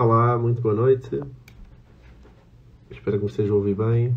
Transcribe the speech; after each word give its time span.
Olá, 0.00 0.38
muito 0.38 0.62
boa 0.62 0.76
noite. 0.76 1.20
Espero 2.88 3.16
que 3.16 3.24
me 3.24 3.28
estejam 3.28 3.56
a 3.56 3.58
ouvir 3.58 3.74
bem. 3.74 4.16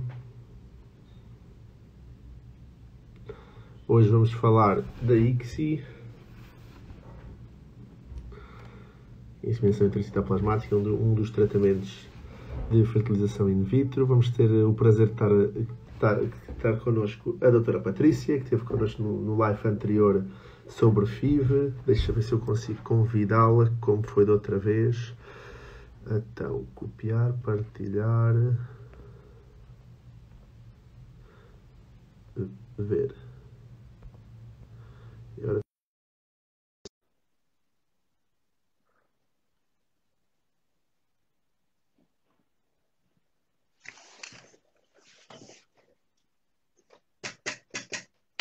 Hoje 3.87 4.07
vamos 4.09 4.31
falar 4.31 4.83
da 5.01 5.15
ICSI, 5.15 5.83
inseminação 9.43 9.87
intracitoplasmática, 9.87 10.75
um 10.75 11.15
dos 11.15 11.31
tratamentos 11.31 12.07
de 12.69 12.85
fertilização 12.85 13.49
in 13.49 13.63
vitro. 13.63 14.05
Vamos 14.05 14.29
ter 14.29 14.51
o 14.51 14.75
prazer 14.75 15.07
de 15.07 15.13
estar, 15.13 15.31
estar, 15.95 16.21
estar 16.23 16.79
connosco 16.81 17.39
a 17.41 17.49
doutora 17.49 17.79
Patrícia, 17.79 18.37
que 18.37 18.43
esteve 18.43 18.63
connosco 18.65 19.01
no, 19.01 19.19
no 19.19 19.35
live 19.35 19.67
anterior 19.67 20.23
sobre 20.67 21.07
FIV. 21.07 21.73
Deixa 21.87 22.13
ver 22.13 22.21
se 22.21 22.33
eu 22.33 22.39
consigo 22.39 22.83
convidá-la, 22.83 23.71
como 23.81 24.03
foi 24.03 24.27
da 24.27 24.33
outra 24.33 24.59
vez. 24.59 25.15
Então, 26.09 26.65
copiar, 26.75 27.33
partilhar, 27.41 28.33
ver. 32.77 33.15
E 35.37 35.43
agora... 35.43 35.61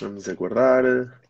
Vamos 0.01 0.29
aguardar. 0.29 1.30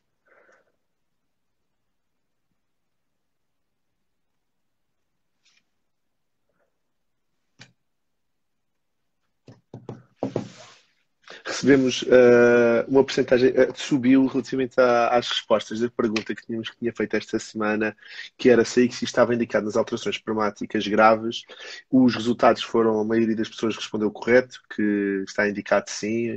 Recebemos 11.60 12.02
uh, 12.02 12.88
uma 12.88 13.04
porcentagem, 13.04 13.50
uh, 13.50 13.72
subiu 13.74 14.26
relativamente 14.26 14.80
à, 14.80 15.08
às 15.08 15.28
respostas 15.28 15.80
da 15.80 15.90
pergunta 15.90 16.34
que 16.34 16.46
tínhamos 16.46 16.70
que 16.70 16.78
tinha 16.78 16.92
feito 16.92 17.16
esta 17.16 17.38
semana, 17.38 17.94
que 18.38 18.48
era 18.48 18.64
se 18.64 18.90
se 18.90 19.04
estava 19.04 19.34
indicado 19.34 19.66
nas 19.66 19.76
alterações 19.76 20.16
espermáticas 20.16 20.86
graves. 20.86 21.42
Os 21.90 22.14
resultados 22.14 22.62
foram, 22.62 22.98
a 22.98 23.04
maioria 23.04 23.36
das 23.36 23.48
pessoas 23.48 23.76
respondeu 23.76 24.10
correto, 24.10 24.60
que 24.74 25.22
está 25.26 25.48
indicado 25.48 25.90
sim. 25.90 26.36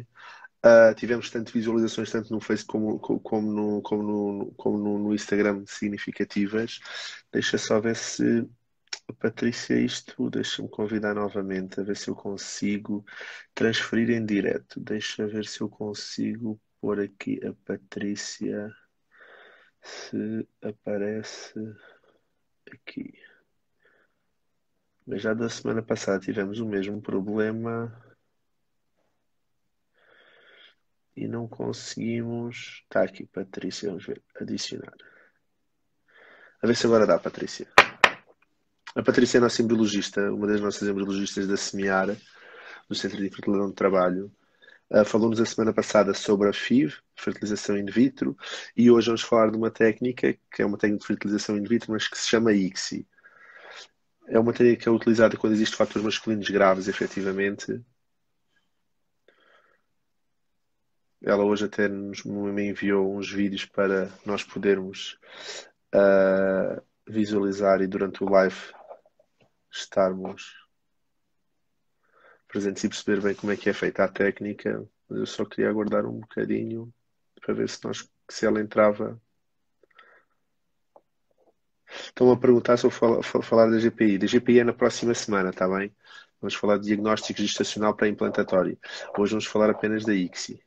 Uh, 0.66 0.94
tivemos 0.96 1.30
tanto 1.30 1.52
visualizações, 1.52 2.12
tanto 2.12 2.34
no 2.34 2.40
Facebook 2.40 3.00
como, 3.00 3.20
como, 3.20 3.52
no, 3.52 3.82
como, 3.82 4.04
no, 4.04 4.54
como 4.58 4.78
no, 4.78 5.00
no 5.00 5.14
Instagram, 5.14 5.64
significativas. 5.66 6.80
Deixa 7.32 7.58
só 7.58 7.80
ver 7.80 7.96
se 7.96 8.48
Patrícia, 9.12 9.76
isto 9.80 10.30
deixa-me 10.30 10.70
convidar 10.70 11.14
novamente 11.16 11.80
a 11.80 11.84
ver 11.84 11.98
se 11.98 12.10
eu 12.10 12.16
consigo 12.16 13.06
transferir 13.54 14.10
em 14.12 14.26
direto. 14.26 14.80
Deixa 14.80 15.28
ver 15.28 15.46
se 15.46 15.62
eu 15.62 15.70
consigo 15.70 16.60
pôr 16.80 17.00
aqui 17.02 17.40
a 17.46 17.54
Patrícia 17.66 18.74
se 19.82 20.48
aparece 20.62 21.60
aqui. 22.72 23.14
Mas 25.06 25.22
já 25.22 25.34
da 25.34 25.50
semana 25.50 25.82
passada 25.82 26.20
tivemos 26.20 26.60
o 26.60 26.66
mesmo 26.66 27.02
problema 27.02 27.92
e 31.16 31.28
não 31.28 31.48
conseguimos. 31.48 32.84
Está 32.84 33.04
aqui, 33.04 33.26
Patrícia, 33.26 33.90
vamos 33.90 34.06
ver. 34.06 34.22
Adicionar. 34.40 34.96
A 36.62 36.68
ver 36.68 36.76
se 36.76 36.86
agora 36.86 37.06
dá, 37.06 37.20
Patrícia. 37.20 37.83
A 38.96 39.02
Patrícia 39.02 39.40
é 39.40 39.42
nossa 39.42 39.60
embriologista, 39.60 40.32
uma 40.32 40.46
das 40.46 40.62
nossas 40.62 40.88
embriologistas 40.88 41.48
da 41.48 41.58
Semear, 41.58 42.16
do 42.88 42.94
Centro 42.94 43.18
de 43.18 43.30
Fertilização 43.30 43.70
de 43.70 43.76
Trabalho. 43.76 44.32
Uh, 44.92 45.04
Falou-nos 45.04 45.42
a 45.42 45.46
semana 45.46 45.74
passada 45.74 46.14
sobre 46.14 46.48
a 46.50 46.54
FIV, 46.54 46.94
fertilização 47.16 47.76
in 47.76 47.86
vitro, 47.86 48.38
e 48.78 48.92
hoje 48.92 49.08
vamos 49.08 49.24
falar 49.24 49.50
de 49.50 49.58
uma 49.58 49.72
técnica 49.72 50.38
que 50.52 50.62
é 50.62 50.66
uma 50.66 50.78
técnica 50.78 51.02
de 51.02 51.08
fertilização 51.08 51.58
in 51.58 51.64
vitro, 51.64 51.92
mas 51.92 52.08
que 52.08 52.16
se 52.16 52.28
chama 52.28 52.54
ICSI. 52.54 53.08
É 54.28 54.38
uma 54.38 54.54
técnica 54.54 54.92
é 54.92 54.94
utilizada 54.94 55.38
quando 55.38 55.54
existem 55.54 55.78
fatores 55.78 56.04
masculinos 56.04 56.48
graves, 56.50 56.88
efetivamente. 56.88 57.82
Ela 61.20 61.44
hoje 61.44 61.66
até 61.66 61.88
nos, 61.88 62.24
me 62.24 62.70
enviou 62.70 63.18
uns 63.18 63.32
vídeos 63.32 63.66
para 63.66 64.12
nós 64.24 64.44
podermos 64.44 65.18
uh, 65.96 66.80
visualizar 67.08 67.82
e 67.82 67.88
durante 67.88 68.24
o 68.24 68.30
live 68.30 68.56
estarmos 69.74 70.54
presentes 72.48 72.84
e 72.84 72.90
perceber 72.90 73.22
bem 73.22 73.36
como 73.36 73.52
é 73.52 73.58
que 73.58 73.70
é 73.70 73.74
feita 73.74 74.04
a 74.04 74.08
técnica, 74.08 74.88
mas 75.10 75.20
eu 75.20 75.26
só 75.26 75.44
queria 75.44 75.70
aguardar 75.70 76.06
um 76.06 76.20
bocadinho 76.20 76.94
para 77.42 77.54
ver 77.54 77.68
se, 77.68 77.84
nós, 77.84 78.08
se 78.30 78.46
ela 78.46 78.62
entrava. 78.62 79.20
Estão 81.90 82.32
a 82.32 82.38
perguntar 82.38 82.78
se 82.78 82.86
eu 82.86 82.90
vou 82.90 83.22
falar 83.42 83.70
da 83.70 83.80
GPI. 83.80 84.20
Da 84.20 84.28
GPI 84.28 84.60
é 84.60 84.64
na 84.64 84.74
próxima 84.74 85.14
semana, 85.14 85.50
está 85.50 85.68
bem? 85.68 85.94
Vamos 86.40 86.56
falar 86.56 86.78
de 86.78 86.86
diagnóstico 86.86 87.42
gestacional 87.42 87.96
pré-implantatório. 87.96 88.78
Hoje 89.18 89.32
vamos 89.32 89.46
falar 89.46 89.70
apenas 89.70 90.06
da 90.06 90.14
ICSI. 90.14 90.64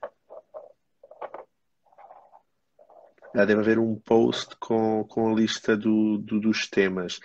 Deve 3.34 3.52
haver 3.52 3.78
um 3.78 3.94
post 3.96 4.56
com, 4.56 5.04
com 5.04 5.30
a 5.30 5.34
lista 5.34 5.76
do, 5.76 6.18
do, 6.18 6.40
dos 6.40 6.66
temas 6.68 7.20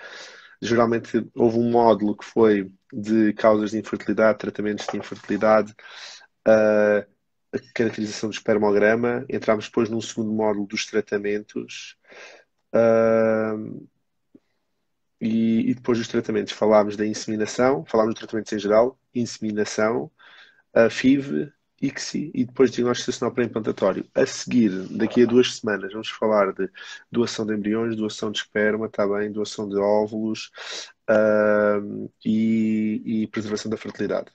geralmente 0.62 1.28
houve 1.36 1.58
um 1.58 1.72
módulo 1.72 2.16
que 2.16 2.26
foi 2.26 2.72
de 2.94 3.34
causas 3.34 3.72
de 3.72 3.80
infertilidade, 3.80 4.38
tratamentos 4.38 4.86
de 4.86 4.98
infertilidade, 4.98 5.72
uh, 6.48 7.06
a 7.54 7.60
caracterização 7.74 8.30
do 8.30 8.34
espermograma. 8.34 9.26
Entramos 9.28 9.66
depois 9.66 9.90
num 9.90 10.02
segundo 10.02 10.32
módulo 10.32 10.68
dos 10.68 10.86
tratamentos. 10.86 11.98
Uh, 12.74 13.88
e, 15.20 15.70
e, 15.70 15.74
depois 15.76 15.98
dos 15.98 16.08
tratamentos 16.08 16.54
falámos 16.54 16.96
da 16.96 17.06
inseminação, 17.06 17.86
falámos 17.86 18.14
de 18.14 18.20
tratamentos 18.20 18.54
em 18.54 18.60
geral, 18.60 19.00
inseminação, 19.14 20.12
a 20.74 20.90
FIV 20.90 21.52
ICSI 21.82 22.32
e 22.34 22.46
depois 22.46 22.72
diagnóstico 22.72 23.10
estacional 23.10 23.34
pré-implantatório. 23.34 24.06
A 24.16 24.26
seguir, 24.26 24.70
daqui 24.90 25.24
a 25.24 25.26
duas 25.26 25.56
semanas, 25.58 25.92
vamos 25.92 26.10
falar 26.10 26.54
de 26.54 26.70
doação 27.12 27.46
de 27.46 27.54
embriões, 27.54 27.96
doação 27.96 28.32
de 28.32 28.40
esperma, 28.40 28.86
está 28.88 29.08
bem, 29.08 29.32
doação 29.32 29.68
de 29.68 29.78
óvulos 29.78 30.52
uh, 31.10 32.12
e, 32.26 33.24
e 33.24 33.28
preservação 33.28 33.70
da 33.72 33.78
fertilidade. 33.78 34.32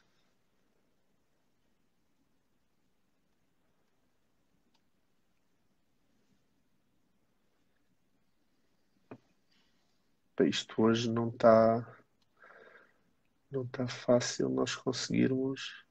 Isto 10.45 10.83
hoje 10.83 11.11
não 11.11 11.28
está 11.28 11.84
não 13.51 13.63
está 13.65 13.87
fácil 13.89 14.49
nós 14.49 14.75
conseguirmos 14.75 15.85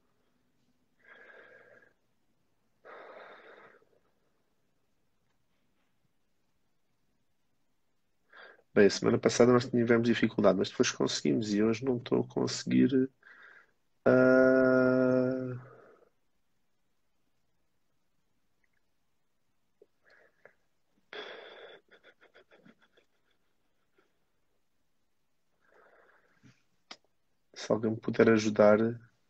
Bem, 8.76 8.88
a 8.88 8.90
semana 8.90 9.18
passada 9.18 9.54
nós 9.54 9.66
tivemos 9.70 10.06
dificuldade, 10.08 10.58
mas 10.60 10.70
depois 10.70 10.92
conseguimos 10.92 11.54
e 11.54 11.64
hoje 11.64 11.86
não 11.86 11.96
estou 11.98 12.22
a 12.22 12.28
conseguir. 12.28 13.10
Uh... 14.08 15.60
Se 27.54 27.72
alguém 27.72 27.92
me 27.92 27.98
puder 27.98 28.30
ajudar 28.30 28.78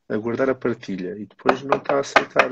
a 0.10 0.18
guardar 0.18 0.50
a 0.50 0.56
partilha 0.56 1.18
e 1.20 1.26
depois 1.28 1.62
não 1.62 1.78
está 1.78 1.96
a 1.98 2.00
aceitar. 2.00 2.50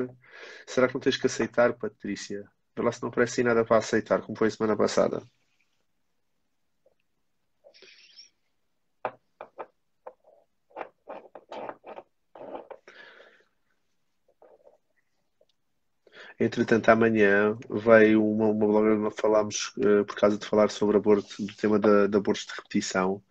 Será 0.67 0.87
que 0.87 0.93
não 0.93 1.01
tens 1.01 1.17
que 1.17 1.27
aceitar, 1.27 1.73
Patrícia? 1.73 2.47
Vê 2.75 2.83
lá 2.83 2.91
se 2.91 3.01
não 3.01 3.09
aparece 3.09 3.43
nada 3.43 3.65
para 3.65 3.77
aceitar, 3.77 4.21
como 4.21 4.37
foi 4.37 4.47
a 4.49 4.51
semana 4.51 4.77
passada. 4.77 5.23
Entretanto, 16.43 16.89
amanhã 16.89 17.57
veio 17.69 18.25
uma, 18.25 18.47
uma 18.47 18.67
blogger, 18.67 19.11
falámos, 19.11 19.73
uh, 19.77 20.05
por 20.05 20.15
causa 20.15 20.37
de 20.37 20.45
falar 20.45 20.69
sobre 20.69 20.97
aborto, 20.97 21.43
do 21.45 21.55
tema 21.55 21.79
da, 21.79 22.07
de 22.07 22.17
abortos 22.17 22.45
de 22.45 22.53
repetição, 22.53 23.23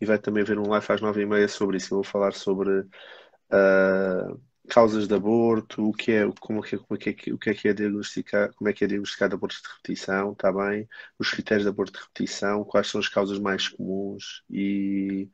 e 0.00 0.06
vai 0.06 0.18
também 0.18 0.42
haver 0.42 0.58
um 0.58 0.68
live 0.68 0.86
às 0.90 1.00
nove 1.00 1.22
e 1.22 1.26
meia 1.26 1.48
sobre 1.48 1.78
isso. 1.78 1.94
Eu 1.94 1.98
vou 1.98 2.04
falar 2.04 2.32
sobre 2.34 2.80
uh, 2.80 4.40
causas 4.68 5.08
de 5.08 5.14
aborto, 5.14 5.88
o 5.88 5.92
que 5.92 6.12
é, 6.12 6.30
como, 6.40 6.64
é, 6.64 6.68
como 6.78 6.98
é, 7.00 7.08
é, 7.10 7.32
o 7.32 7.38
que 7.38 7.50
é 7.50 7.54
que 7.54 7.68
é 7.68 7.72
diagnosticar, 7.72 8.52
como 8.54 8.68
é 8.68 8.72
que 8.72 8.84
é 8.84 8.86
diagnosticado 8.86 9.34
abortos 9.34 9.62
de 9.62 9.68
repetição, 9.68 10.32
está 10.32 10.52
bem? 10.52 10.88
Os 11.18 11.30
critérios 11.30 11.64
de 11.64 11.70
aborto 11.70 11.92
de 11.92 12.00
repetição, 12.00 12.64
quais 12.64 12.88
são 12.88 13.00
as 13.00 13.08
causas 13.08 13.38
mais 13.38 13.68
comuns 13.68 14.44
e 14.50 15.28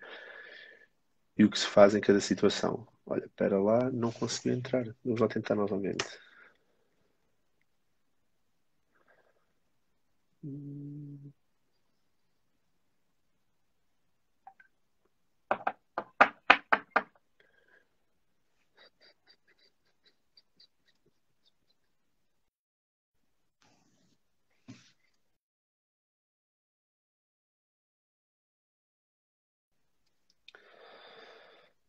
e 1.37 1.45
o 1.45 1.51
que 1.51 1.59
se 1.59 1.67
faz 1.67 1.95
em 1.95 2.01
cada 2.01 2.21
situação. 2.21 2.87
Olha, 3.07 3.25
espera 3.25 3.61
lá, 3.61 3.91
não 3.91 4.13
conseguiu 4.13 4.55
entrar. 4.55 4.87
Lá 5.05 5.29
tentar 5.29 5.55
novamente. 5.55 6.05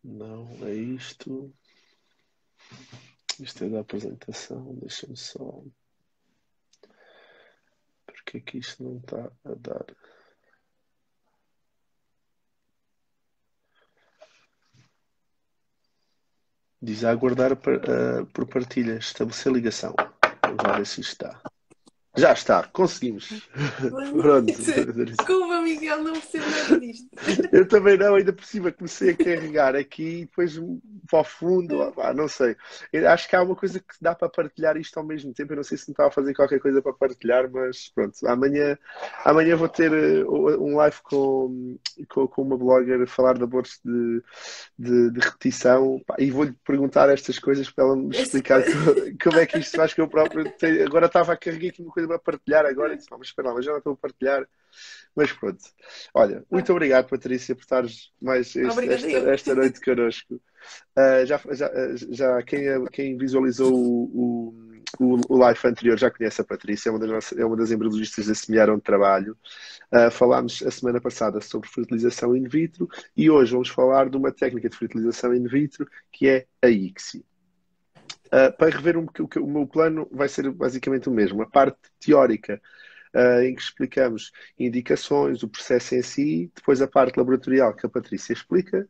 Não, 0.06 0.48
é 0.66 0.74
isto. 0.74 1.54
Isto 3.40 3.66
é 3.66 3.70
da 3.70 3.82
apresentação. 3.82 4.76
Deixa-me 4.76 5.18
só. 5.18 5.62
É 8.36 8.40
que 8.42 8.58
isto 8.58 8.84
não 8.84 8.98
está 8.98 9.32
a 9.46 9.54
dar? 9.56 9.86
Diz 16.82 17.06
a 17.06 17.12
aguardar 17.12 17.54
uh, 17.54 18.26
por 18.34 18.46
partilha. 18.48 18.98
Estabelecer 18.98 19.54
ligação. 19.54 19.96
Vamos 20.44 20.78
ver 20.78 20.86
se 20.86 21.00
está. 21.00 21.42
Já 22.18 22.34
está, 22.34 22.64
conseguimos. 22.72 23.48
Pronto. 24.22 24.46
Desculpa, 24.46 25.62
Miguel, 25.62 26.04
não 26.04 26.14
percebo 26.14 26.46
nada 26.50 26.80
disto. 26.80 27.10
Eu 27.52 27.68
também 27.68 27.98
não, 27.98 28.16
ainda 28.16 28.32
por 28.32 28.46
cima 28.46 28.72
comecei 28.72 29.12
a 29.12 29.18
carregar 29.18 29.76
aqui 29.76 30.22
e 30.22 30.26
depois 30.26 30.60
para 31.10 31.20
o 31.20 31.24
fundo, 31.24 31.94
ah, 31.98 32.14
não 32.14 32.28
sei. 32.28 32.56
Eu 32.92 33.10
acho 33.10 33.30
que 33.30 33.36
há 33.36 33.44
uma 33.44 33.56
coisa 33.56 33.80
que 33.80 33.96
dá 34.02 34.16
para 34.16 34.30
partilhar 34.30 34.78
isto 34.78 34.98
ao 34.98 35.06
mesmo 35.06 35.34
tempo. 35.34 35.54
Eu 35.54 35.58
não 35.58 35.64
sei 35.64 35.78
se 35.78 35.90
me 35.90 35.94
estava 35.94 36.10
a 36.10 36.12
fazer 36.12 36.34
qualquer 36.34 36.60
coisa 36.60 36.82
para 36.82 36.94
partilhar, 36.94 37.50
mas 37.52 37.90
pronto. 37.90 38.16
Amanhã, 38.28 38.78
amanhã 39.24 39.56
vou 39.56 39.70
ter 39.70 39.92
eh, 39.92 40.26
um 40.26 40.76
live 40.78 40.98
com, 41.04 41.78
com, 42.10 42.28
com 42.28 42.42
uma 42.42 42.58
blogger 42.58 43.02
a 43.02 43.08
falar 43.08 43.34
de 43.34 43.44
abortos 43.44 43.80
de, 43.84 44.24
de, 44.78 45.12
de 45.12 45.20
repetição 45.20 46.02
e 46.18 46.32
vou-lhe 46.32 46.54
perguntar 46.66 47.10
estas 47.10 47.40
coisas 47.40 47.70
para 47.70 47.86
ela 47.86 47.96
me 47.96 48.16
explicar 48.16 48.64
como, 48.66 49.18
como, 49.22 49.40
é 49.40 49.46
que 49.46 49.60
isto 49.60 49.76
faz 49.76 49.94
que 49.94 50.02
eu 50.02 50.08
próprio. 50.08 50.52
Tenho, 50.58 50.86
agora 50.86 51.08
estava 51.08 51.34
a 51.34 51.38
carregar 51.38 51.70
aqui 51.70 51.82
uma 51.82 51.92
coisa 51.92 52.05
para 52.08 52.20
partilhar 52.20 52.66
agora 52.66 52.94
e 52.94 52.98
disse, 52.98 53.08
mas 53.12 53.28
espera 53.28 53.50
lá, 53.50 53.54
mas 53.56 53.66
já 53.66 53.72
não 53.72 53.78
estou 53.80 53.94
a 53.94 53.98
partilhar. 53.98 54.48
Mas 55.16 55.32
pronto. 55.32 55.64
Olha, 56.14 56.44
muito 56.52 56.72
obrigado, 56.72 57.10
Patrícia, 57.10 57.56
por 57.56 57.62
estares 57.62 58.12
mais 58.22 58.56
este, 58.56 58.90
esta, 58.90 59.08
esta, 59.30 59.56
noite 59.56 59.80
connosco. 59.80 60.36
Uh, 60.36 61.26
já, 61.26 61.40
já, 61.52 61.72
já 62.10 62.44
quem, 62.44 62.86
quem 62.92 63.18
visualizou 63.18 63.74
o, 63.74 64.54
o, 65.00 65.20
o, 65.30 65.38
live 65.38 65.60
anterior 65.66 65.98
já 65.98 66.12
conhece 66.12 66.42
a 66.42 66.44
Patrícia, 66.44 66.90
é 66.90 66.92
uma 66.92 67.00
das, 67.00 67.10
nossas, 67.10 67.38
é 67.38 67.46
uma 67.46 67.56
das 67.56 67.72
embriologistas 67.72 68.28
da 68.28 68.36
Semearam 68.36 68.76
de 68.76 68.84
Trabalho. 68.84 69.38
Uh, 69.94 70.12
falámos 70.12 70.62
a 70.64 70.72
semana 70.72 71.00
passada 71.00 71.40
sobre 71.40 71.70
fertilização 71.70 72.36
in 72.36 72.48
vitro 72.48 72.90
e 73.16 73.30
hoje 73.30 73.52
vamos 73.52 73.70
falar 73.70 74.10
de 74.10 74.18
uma 74.18 74.32
técnica 74.32 74.70
de 74.70 74.78
fertilização 74.78 75.34
in 75.34 75.48
vitro 75.48 75.88
que 76.12 76.28
é 76.28 76.46
a 76.62 76.68
ICSI. 76.68 77.26
Uh, 78.36 78.52
para 78.58 78.70
rever 78.70 78.98
um, 78.98 79.06
o, 79.06 79.40
o 79.40 79.50
meu 79.50 79.66
plano 79.66 80.10
vai 80.12 80.28
ser 80.28 80.52
basicamente 80.52 81.08
o 81.08 81.12
mesmo. 81.12 81.42
A 81.42 81.50
parte 81.50 81.78
teórica, 82.02 82.62
uh, 83.16 83.40
em 83.40 83.56
que 83.56 83.62
explicamos 83.62 84.34
indicações, 84.60 85.42
o 85.42 85.48
processo 85.48 85.96
em 85.96 86.02
si, 86.02 86.52
depois 86.54 86.82
a 86.82 86.88
parte 86.88 87.16
laboratorial 87.16 87.74
que 87.74 87.86
a 87.86 87.90
Patrícia 87.90 88.34
explica, 88.34 88.90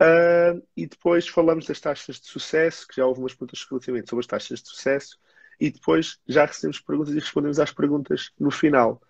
uh, 0.00 0.62
e 0.76 0.86
depois 0.86 1.26
falamos 1.26 1.66
das 1.66 1.80
taxas 1.80 2.20
de 2.20 2.28
sucesso, 2.28 2.86
que 2.86 2.94
já 2.94 3.04
houve 3.04 3.18
umas 3.18 3.34
perguntas 3.34 3.66
relativamente 3.68 4.08
sobre 4.08 4.22
as 4.22 4.28
taxas 4.28 4.62
de 4.62 4.68
sucesso, 4.68 5.18
e 5.58 5.68
depois 5.68 6.20
já 6.28 6.44
recebemos 6.44 6.78
perguntas 6.78 7.12
e 7.12 7.18
respondemos 7.18 7.58
às 7.58 7.72
perguntas 7.72 8.30
no 8.38 8.52
final. 8.52 9.02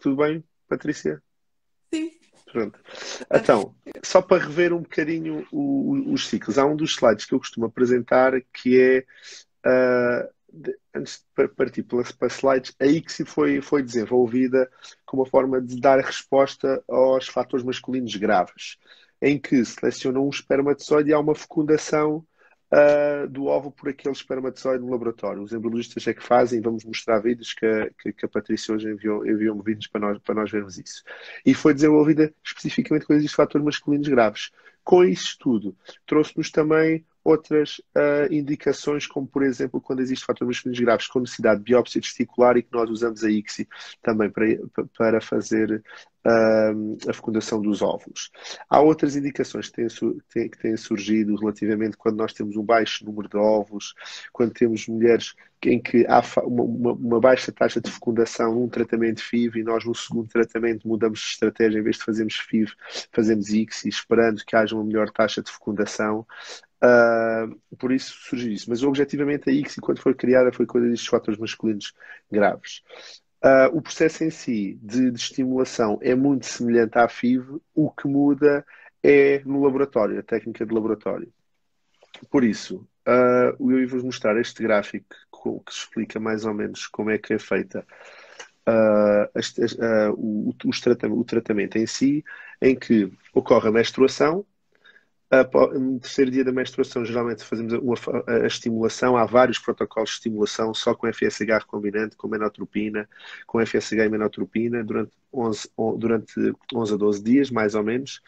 tudo 0.00 0.16
bem, 0.16 0.44
Patrícia? 0.68 1.20
Sim. 1.92 2.12
Pronto. 2.52 2.78
Então, 3.32 3.74
só 4.04 4.22
para 4.22 4.44
rever 4.44 4.72
um 4.72 4.82
bocadinho 4.82 5.46
o, 5.50 5.92
o, 5.92 6.12
os 6.12 6.28
ciclos, 6.28 6.58
há 6.58 6.64
um 6.64 6.76
dos 6.76 6.92
slides 6.92 7.24
que 7.24 7.34
eu 7.34 7.38
costumo 7.38 7.66
apresentar 7.66 8.32
que 8.52 8.80
é. 8.80 9.04
Uh, 9.66 10.34
de, 10.56 10.76
antes 10.94 11.24
de 11.36 11.48
partir 11.48 11.82
para, 11.82 12.04
para 12.16 12.28
slides, 12.28 12.74
a 12.78 12.86
ICSI 12.86 13.24
foi, 13.24 13.60
foi 13.60 13.82
desenvolvida 13.82 14.70
como 15.04 15.22
uma 15.22 15.28
forma 15.28 15.60
de 15.60 15.80
dar 15.80 15.98
resposta 15.98 16.82
aos 16.88 17.26
fatores 17.26 17.64
masculinos 17.64 18.14
graves, 18.14 18.78
em 19.20 19.36
que 19.36 19.64
seleciona 19.64 20.20
um 20.20 20.28
espermatozoide 20.28 21.10
e 21.10 21.12
há 21.12 21.18
uma 21.18 21.34
fecundação 21.34 22.24
uh, 22.74 23.28
do 23.28 23.46
óvulo 23.46 23.72
por 23.72 23.88
aquele 23.88 24.14
espermatozoide 24.14 24.84
no 24.84 24.90
laboratório. 24.90 25.42
Os 25.42 25.52
embriologistas 25.52 26.06
é 26.06 26.14
que 26.14 26.22
fazem, 26.22 26.60
vamos 26.60 26.84
mostrar 26.84 27.20
vídeos 27.20 27.54
que 27.54 27.64
a, 27.64 27.90
que, 27.90 28.12
que 28.12 28.26
a 28.26 28.28
Patrícia 28.28 28.74
hoje 28.74 28.90
enviou, 28.90 29.26
enviou 29.26 29.62
vídeos 29.62 29.86
para 29.86 30.00
nós, 30.00 30.18
para 30.18 30.34
nós 30.34 30.50
vermos 30.50 30.78
isso. 30.78 31.04
E 31.46 31.54
foi 31.54 31.72
desenvolvida 31.72 32.34
especificamente 32.44 33.06
com 33.06 33.14
esses 33.14 33.32
fatores 33.32 33.64
masculinos 33.64 34.08
graves. 34.08 34.50
Com 34.82 35.04
isso 35.04 35.38
tudo, 35.38 35.76
trouxe-nos 36.04 36.50
também 36.50 37.04
outras 37.24 37.78
uh, 37.96 38.30
indicações, 38.30 39.06
como 39.06 39.26
por 39.26 39.42
exemplo 39.42 39.80
quando 39.80 40.00
existe 40.00 40.26
fatores 40.26 40.56
masculinos 40.56 40.80
graves 40.80 41.06
com 41.08 41.20
necessidade 41.20 41.60
de 41.60 41.64
biópsia 41.64 42.00
testicular 42.00 42.56
e 42.56 42.62
que 42.62 42.72
nós 42.72 42.90
usamos 42.90 43.24
a 43.24 43.30
ICSI 43.30 43.66
também 44.02 44.30
para, 44.30 44.46
para 44.96 45.20
fazer 45.22 45.82
uh, 46.24 47.08
a 47.08 47.12
fecundação 47.12 47.60
dos 47.62 47.80
óvulos. 47.80 48.30
Há 48.68 48.80
outras 48.80 49.16
indicações 49.16 49.68
que 49.68 49.86
têm, 50.32 50.48
que 50.48 50.58
têm 50.58 50.76
surgido 50.76 51.34
relativamente 51.36 51.96
quando 51.96 52.16
nós 52.16 52.32
temos 52.32 52.56
um 52.56 52.62
baixo 52.62 53.04
número 53.04 53.28
de 53.28 53.36
óvulos, 53.36 53.94
quando 54.32 54.52
temos 54.52 54.86
mulheres 54.86 55.34
em 55.66 55.80
que 55.80 56.06
há 56.06 56.22
uma, 56.44 56.92
uma, 56.92 57.20
baixa 57.20 57.50
taxa 57.50 57.80
de 57.80 57.90
fecundação 57.90 58.54
num 58.54 58.68
tratamento 58.68 59.22
FIV 59.22 59.60
e 59.60 59.62
nós 59.62 59.84
no 59.84 59.94
segundo 59.94 60.28
tratamento 60.28 60.86
mudamos 60.86 61.20
de 61.20 61.26
estratégia, 61.26 61.78
em 61.78 61.82
vez 61.82 61.96
de 61.96 62.04
fazermos 62.04 62.34
FIV, 62.34 62.72
fazemos 63.10 63.48
ICSI, 63.48 63.88
esperando 63.88 64.44
que 64.44 64.54
haja 64.56 64.74
uma 64.74 64.84
melhor 64.84 65.10
taxa 65.10 65.42
de 65.42 65.50
fecundação. 65.50 66.26
Uh, 66.84 67.58
por 67.78 67.92
isso 67.92 68.14
surgiu 68.28 68.52
isso. 68.52 68.68
Mas 68.68 68.82
objetivamente 68.82 69.48
a 69.48 69.52
ICSI, 69.52 69.80
quando 69.80 70.00
foi 70.00 70.14
criada, 70.14 70.52
foi 70.52 70.66
coisa 70.66 70.88
destes 70.88 71.08
fatores 71.08 71.40
masculinos 71.40 71.94
graves. 72.30 72.82
Uh, 73.42 73.76
o 73.76 73.82
processo 73.82 74.24
em 74.24 74.30
si 74.30 74.78
de, 74.82 75.10
de, 75.10 75.18
estimulação 75.18 75.98
é 76.02 76.14
muito 76.14 76.46
semelhante 76.46 76.98
à 76.98 77.08
FIV, 77.08 77.60
o 77.74 77.90
que 77.90 78.08
muda 78.08 78.64
é 79.02 79.42
no 79.44 79.62
laboratório, 79.62 80.18
a 80.18 80.22
técnica 80.22 80.64
de 80.64 80.74
laboratório. 80.74 81.32
Por 82.30 82.44
isso, 82.44 82.86
uh, 83.06 83.72
eu 83.72 83.88
vou 83.88 84.02
mostrar 84.04 84.38
este 84.38 84.62
gráfico 84.62 85.14
que 85.66 85.72
explica 85.72 86.18
mais 86.18 86.44
ou 86.44 86.54
menos 86.54 86.86
como 86.86 87.10
é 87.10 87.18
que 87.18 87.34
é 87.34 87.38
feita 87.38 87.86
uh, 88.66 90.12
o, 90.16 90.54
o, 90.64 91.20
o, 91.20 91.24
tratamento 91.24 91.76
em 91.76 91.86
si, 91.86 92.24
em 92.60 92.74
que 92.74 93.12
ocorre 93.34 93.68
a 93.68 93.72
menstruação, 93.72 94.44
no 95.78 95.98
terceiro 96.00 96.30
dia 96.30 96.44
da 96.44 96.52
menstruação, 96.52 97.04
geralmente 97.04 97.44
fazemos 97.44 97.72
uma, 97.72 97.94
a, 98.26 98.46
estimulação. 98.46 99.16
Há 99.16 99.24
vários 99.24 99.58
protocolos 99.58 100.10
de 100.10 100.16
estimulação, 100.16 100.74
só 100.74 100.94
com 100.94 101.12
FSH 101.12 101.58
recombinante, 101.60 102.16
com 102.16 102.28
menotropina, 102.28 103.08
com 103.46 103.64
FSH 103.64 103.92
e 103.92 104.08
menotropina, 104.08 104.84
durante 104.84 105.12
11, 105.32 105.70
durante 105.98 106.52
11 106.72 106.94
a 106.94 106.96
12 106.96 107.22
dias, 107.22 107.50
mais 107.50 107.74
ou 107.74 107.82
menos, 107.82 108.20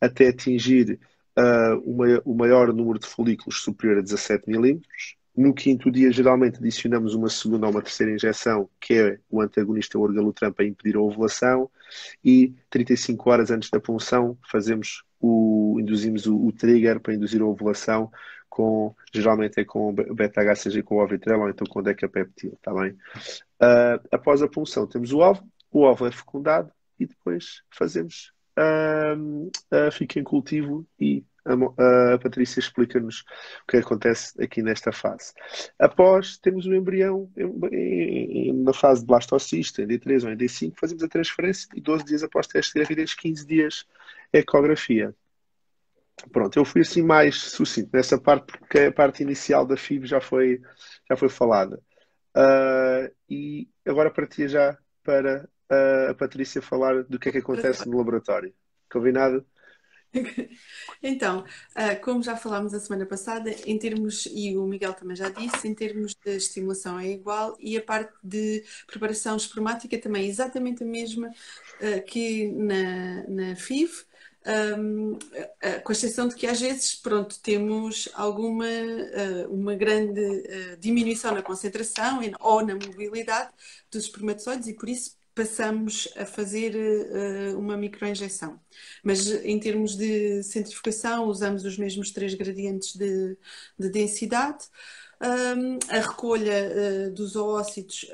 até 0.00 0.28
atingir 0.28 0.98
uh, 1.38 1.78
uma, 1.84 2.22
o 2.24 2.34
maior 2.34 2.72
número 2.72 2.98
de 2.98 3.06
folículos 3.06 3.60
superior 3.62 3.98
a 3.98 4.02
17 4.02 4.48
milímetros. 4.48 5.16
No 5.36 5.52
quinto 5.52 5.90
dia, 5.90 6.12
geralmente 6.12 6.58
adicionamos 6.58 7.14
uma 7.14 7.28
segunda 7.28 7.66
ou 7.66 7.72
uma 7.72 7.82
terceira 7.82 8.12
injeção, 8.12 8.68
que 8.80 8.94
é 8.94 9.18
o 9.28 9.40
antagonista 9.40 9.98
orgalutram 9.98 10.52
para 10.52 10.64
impedir 10.64 10.96
a 10.96 11.00
ovulação, 11.00 11.68
e 12.24 12.54
35 12.70 13.30
horas 13.30 13.50
antes 13.50 13.68
da 13.68 13.80
punção 13.80 14.38
fazemos 14.48 15.02
o, 15.20 15.76
induzimos 15.80 16.26
o, 16.26 16.36
o, 16.36 16.52
trigger 16.52 17.00
para 17.00 17.14
induzir 17.14 17.42
a 17.42 17.46
ovulação 17.46 18.12
com, 18.48 18.94
geralmente 19.12 19.58
é 19.58 19.64
com 19.64 19.92
beta-HCG 19.92 20.82
com 20.84 21.02
ovitrel 21.02 21.40
ou 21.40 21.48
então 21.48 21.66
com 21.66 21.82
decapeptil, 21.82 22.52
está 22.52 22.72
bem? 22.72 22.92
Uh, 22.92 23.98
após 24.12 24.40
a 24.42 24.48
punção 24.48 24.86
temos 24.86 25.12
o 25.12 25.18
ovo, 25.18 25.42
o 25.72 25.80
ovo 25.80 26.06
é 26.06 26.12
fecundado 26.12 26.70
e 27.00 27.06
depois 27.06 27.62
fazemos 27.70 28.32
uh, 28.56 29.48
uh, 29.48 29.90
fica 29.90 30.20
em 30.20 30.24
cultivo 30.24 30.86
e 31.00 31.24
a, 31.44 32.14
a 32.14 32.18
Patrícia 32.18 32.58
explica-nos 32.58 33.20
o 33.20 33.70
que 33.70 33.76
acontece 33.76 34.42
aqui 34.42 34.62
nesta 34.62 34.92
fase. 34.92 35.32
Após 35.78 36.38
temos 36.38 36.66
o 36.66 36.74
embrião 36.74 37.30
em, 37.36 38.48
em, 38.48 38.52
na 38.52 38.72
fase 38.72 39.00
de 39.00 39.06
blastocista, 39.06 39.82
em 39.82 39.86
D3 39.86 40.24
ou 40.24 40.30
em 40.30 40.36
D5, 40.36 40.74
fazemos 40.78 41.02
a 41.02 41.08
transferência 41.08 41.68
e 41.74 41.80
12 41.80 42.04
dias 42.04 42.22
após 42.22 42.46
teste 42.46 42.72
de 42.72 42.80
gravidez, 42.80 43.14
15 43.14 43.46
dias 43.46 43.86
ecografia. 44.32 45.14
Pronto, 46.30 46.56
eu 46.56 46.64
fui 46.64 46.80
assim 46.80 47.02
mais 47.02 47.36
sucinto 47.36 47.90
nessa 47.92 48.18
parte 48.18 48.46
porque 48.46 48.78
a 48.78 48.92
parte 48.92 49.22
inicial 49.22 49.66
da 49.66 49.76
FIB 49.76 50.06
já 50.06 50.20
foi, 50.20 50.60
já 51.08 51.16
foi 51.16 51.28
falada. 51.28 51.80
Uh, 52.36 53.12
e 53.28 53.68
agora 53.86 54.10
partia 54.10 54.48
já 54.48 54.78
para 55.02 55.48
uh, 55.70 56.10
a 56.10 56.14
Patrícia 56.14 56.62
falar 56.62 57.04
do 57.04 57.18
que 57.18 57.28
é 57.28 57.32
que 57.32 57.38
acontece 57.38 57.88
no 57.88 57.96
laboratório. 57.96 58.54
Combinado? 58.90 59.44
Então, 61.02 61.44
ah, 61.74 61.94
como 61.96 62.22
já 62.22 62.36
falámos 62.36 62.72
a 62.74 62.80
semana 62.80 63.04
passada, 63.06 63.50
em 63.66 63.78
termos, 63.78 64.26
e 64.32 64.56
o 64.56 64.66
Miguel 64.66 64.94
também 64.94 65.16
já 65.16 65.28
disse, 65.28 65.68
em 65.68 65.74
termos 65.74 66.14
de 66.14 66.36
estimulação 66.36 66.98
é 66.98 67.08
igual 67.10 67.56
e 67.60 67.76
a 67.76 67.82
parte 67.82 68.12
de 68.22 68.64
preparação 68.86 69.36
espermática 69.36 69.98
também 69.98 70.24
é 70.24 70.28
exatamente 70.28 70.82
a 70.82 70.86
mesma 70.86 71.30
ah, 71.80 72.00
que 72.00 72.48
na, 72.52 73.28
na 73.28 73.56
FIV. 73.56 74.06
Com 75.84 75.92
exceção 75.92 76.28
de 76.28 76.34
que 76.34 76.46
às 76.46 76.60
vezes 76.60 76.94
pronto, 76.96 77.40
temos 77.40 78.10
alguma 78.12 78.66
uma 79.48 79.74
grande 79.74 80.76
diminuição 80.78 81.34
na 81.34 81.42
concentração 81.42 82.20
ou 82.40 82.64
na 82.64 82.74
mobilidade 82.74 83.50
dos 83.90 84.04
espermatozoides 84.04 84.68
e 84.68 84.74
por 84.74 84.88
isso 84.88 85.16
passamos 85.34 86.08
a 86.16 86.24
fazer 86.24 86.74
uh, 86.76 87.58
uma 87.58 87.76
microinjeção. 87.76 88.60
Mas 89.02 89.26
em 89.44 89.58
termos 89.58 89.96
de 89.96 90.42
centrifugação, 90.42 91.26
usamos 91.26 91.64
os 91.64 91.76
mesmos 91.76 92.10
três 92.12 92.34
gradientes 92.34 92.94
de, 92.94 93.36
de 93.78 93.88
densidade. 93.90 94.64
Um, 95.20 95.78
a 95.88 96.00
recolha 96.00 96.70
uh, 97.08 97.10
dos 97.12 97.34
oócitos 97.34 98.06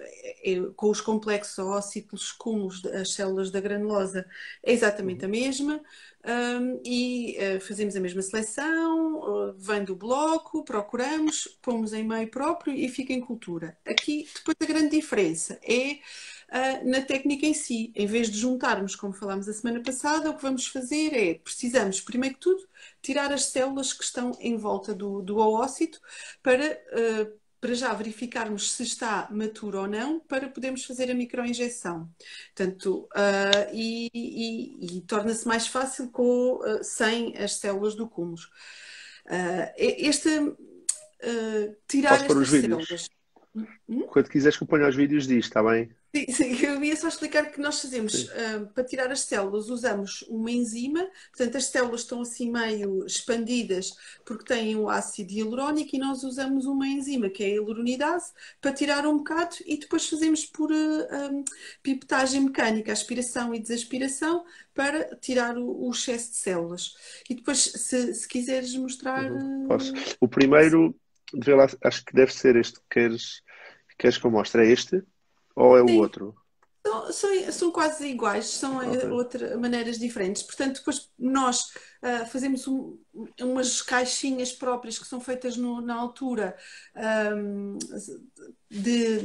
é, 0.44 0.60
com 0.76 0.90
os 0.90 1.00
complexos 1.00 1.58
oócitos 1.58 2.30
cúmulos, 2.30 2.84
as 2.86 3.14
células 3.14 3.50
da 3.50 3.60
granulosa, 3.60 4.24
é 4.62 4.72
exatamente 4.72 5.24
a 5.24 5.28
mesma. 5.28 5.80
Um, 6.22 6.80
e 6.84 7.36
uh, 7.38 7.60
fazemos 7.60 7.96
a 7.96 8.00
mesma 8.00 8.20
seleção, 8.20 9.54
vem 9.58 9.84
do 9.84 9.96
bloco, 9.96 10.62
procuramos, 10.62 11.58
pomos 11.62 11.92
em 11.92 12.04
meio 12.04 12.30
próprio 12.30 12.74
e 12.74 12.88
fica 12.88 13.12
em 13.12 13.20
cultura. 13.20 13.76
Aqui, 13.86 14.28
depois, 14.34 14.56
a 14.60 14.66
grande 14.66 14.90
diferença 14.90 15.58
é 15.62 15.98
uh, 16.50 16.88
na 16.88 17.00
técnica 17.00 17.46
em 17.46 17.54
si. 17.54 17.92
Em 17.94 18.06
vez 18.06 18.30
de 18.30 18.38
juntarmos, 18.38 18.96
como 18.96 19.12
falámos 19.12 19.48
a 19.48 19.52
semana 19.52 19.82
passada, 19.82 20.30
o 20.30 20.36
que 20.36 20.42
vamos 20.42 20.66
fazer 20.66 21.14
é, 21.14 21.34
precisamos, 21.34 22.00
primeiro 22.00 22.34
que 22.34 22.40
tudo, 22.40 22.68
tirar 23.00 23.32
as 23.32 23.44
células 23.44 23.92
que 23.92 24.04
estão 24.04 24.32
em 24.40 24.56
volta 24.56 24.94
do, 24.94 25.22
do 25.22 25.38
oócito 25.38 26.00
para, 26.42 26.66
uh, 26.66 27.40
para 27.60 27.74
já 27.74 27.92
verificarmos 27.92 28.72
se 28.72 28.82
está 28.82 29.28
maturo 29.30 29.80
ou 29.80 29.86
não, 29.86 30.20
para 30.20 30.48
podermos 30.48 30.84
fazer 30.84 31.10
a 31.10 31.14
microinjeção. 31.14 32.10
Portanto, 32.54 33.08
uh, 33.14 33.70
e, 33.72 34.10
e, 34.12 34.98
e 34.98 35.00
torna-se 35.02 35.46
mais 35.46 35.66
fácil 35.66 36.10
com, 36.10 36.60
sem 36.82 37.36
as 37.36 37.54
células 37.54 37.94
do 37.94 38.08
cúmulo. 38.08 38.40
Este, 39.76 40.28
tirar 41.86 42.24
estas 42.24 42.48
células. 42.48 43.19
Hum? 43.54 44.02
Quando 44.06 44.28
quiseres 44.28 44.56
que 44.56 44.62
eu 44.62 44.68
ponha 44.68 44.88
os 44.88 44.94
vídeos 44.94 45.26
diz, 45.26 45.46
está 45.46 45.62
bem? 45.62 45.90
Sim, 46.14 46.32
sim, 46.32 46.64
eu 46.64 46.82
ia 46.82 46.96
só 46.96 47.08
explicar 47.08 47.50
que 47.50 47.60
nós 47.60 47.80
fazemos, 47.80 48.24
uh, 48.24 48.66
para 48.74 48.84
tirar 48.84 49.10
as 49.10 49.20
células, 49.20 49.68
usamos 49.68 50.22
uma 50.22 50.50
enzima, 50.50 51.08
portanto 51.30 51.56
as 51.56 51.66
células 51.66 52.00
estão 52.00 52.20
assim 52.20 52.50
meio 52.50 53.04
expandidas 53.06 53.92
porque 54.24 54.44
têm 54.44 54.76
o 54.76 54.88
ácido 54.88 55.32
hialurónico 55.32 55.94
e 55.94 55.98
nós 55.98 56.24
usamos 56.24 56.66
uma 56.66 56.86
enzima 56.86 57.28
que 57.28 57.44
é 57.44 57.46
a 57.46 57.50
hialuronidase 57.50 58.32
para 58.60 58.72
tirar 58.72 59.06
um 59.06 59.18
bocado 59.18 59.56
e 59.64 59.76
depois 59.76 60.08
fazemos 60.08 60.44
por 60.44 60.70
uh, 60.70 60.74
um, 61.32 61.44
pipetagem 61.82 62.40
mecânica, 62.40 62.92
aspiração 62.92 63.54
e 63.54 63.60
desaspiração 63.60 64.44
para 64.74 65.16
tirar 65.16 65.56
o, 65.58 65.86
o 65.86 65.90
excesso 65.90 66.30
de 66.30 66.36
células. 66.36 66.94
E 67.28 67.34
depois, 67.34 67.58
se, 67.58 68.14
se 68.14 68.26
quiseres 68.26 68.74
mostrar... 68.74 69.30
Uhum, 69.30 69.66
posso. 69.68 69.92
O 70.20 70.26
primeiro, 70.28 70.94
lá, 71.54 71.66
acho 71.84 72.04
que 72.04 72.14
deve 72.14 72.32
ser 72.32 72.56
este 72.56 72.80
que 72.80 72.86
queres, 72.90 73.42
queres 73.98 74.18
que 74.18 74.26
eu 74.26 74.30
mostre, 74.30 74.62
é 74.62 74.70
este? 74.70 75.02
Ou 75.54 75.76
é 75.76 75.82
o 75.82 75.88
Sim. 75.88 76.00
outro? 76.00 76.34
São, 76.86 77.12
são, 77.12 77.52
são, 77.52 77.72
quase 77.72 78.06
iguais, 78.06 78.46
são 78.46 78.82
eh, 78.82 78.88
okay. 78.88 79.10
outra, 79.10 79.58
maneiras 79.58 79.98
diferentes. 79.98 80.42
Portanto, 80.42 80.78
depois 80.78 81.10
nós 81.18 81.74
uh, 82.02 82.24
fazemos 82.26 82.66
um, 82.66 82.98
umas 83.38 83.82
caixinhas 83.82 84.50
próprias 84.50 84.98
que 84.98 85.06
são 85.06 85.20
feitas 85.20 85.58
no, 85.58 85.82
na 85.82 85.94
altura 85.94 86.56
um, 87.36 87.78
de 88.70 89.18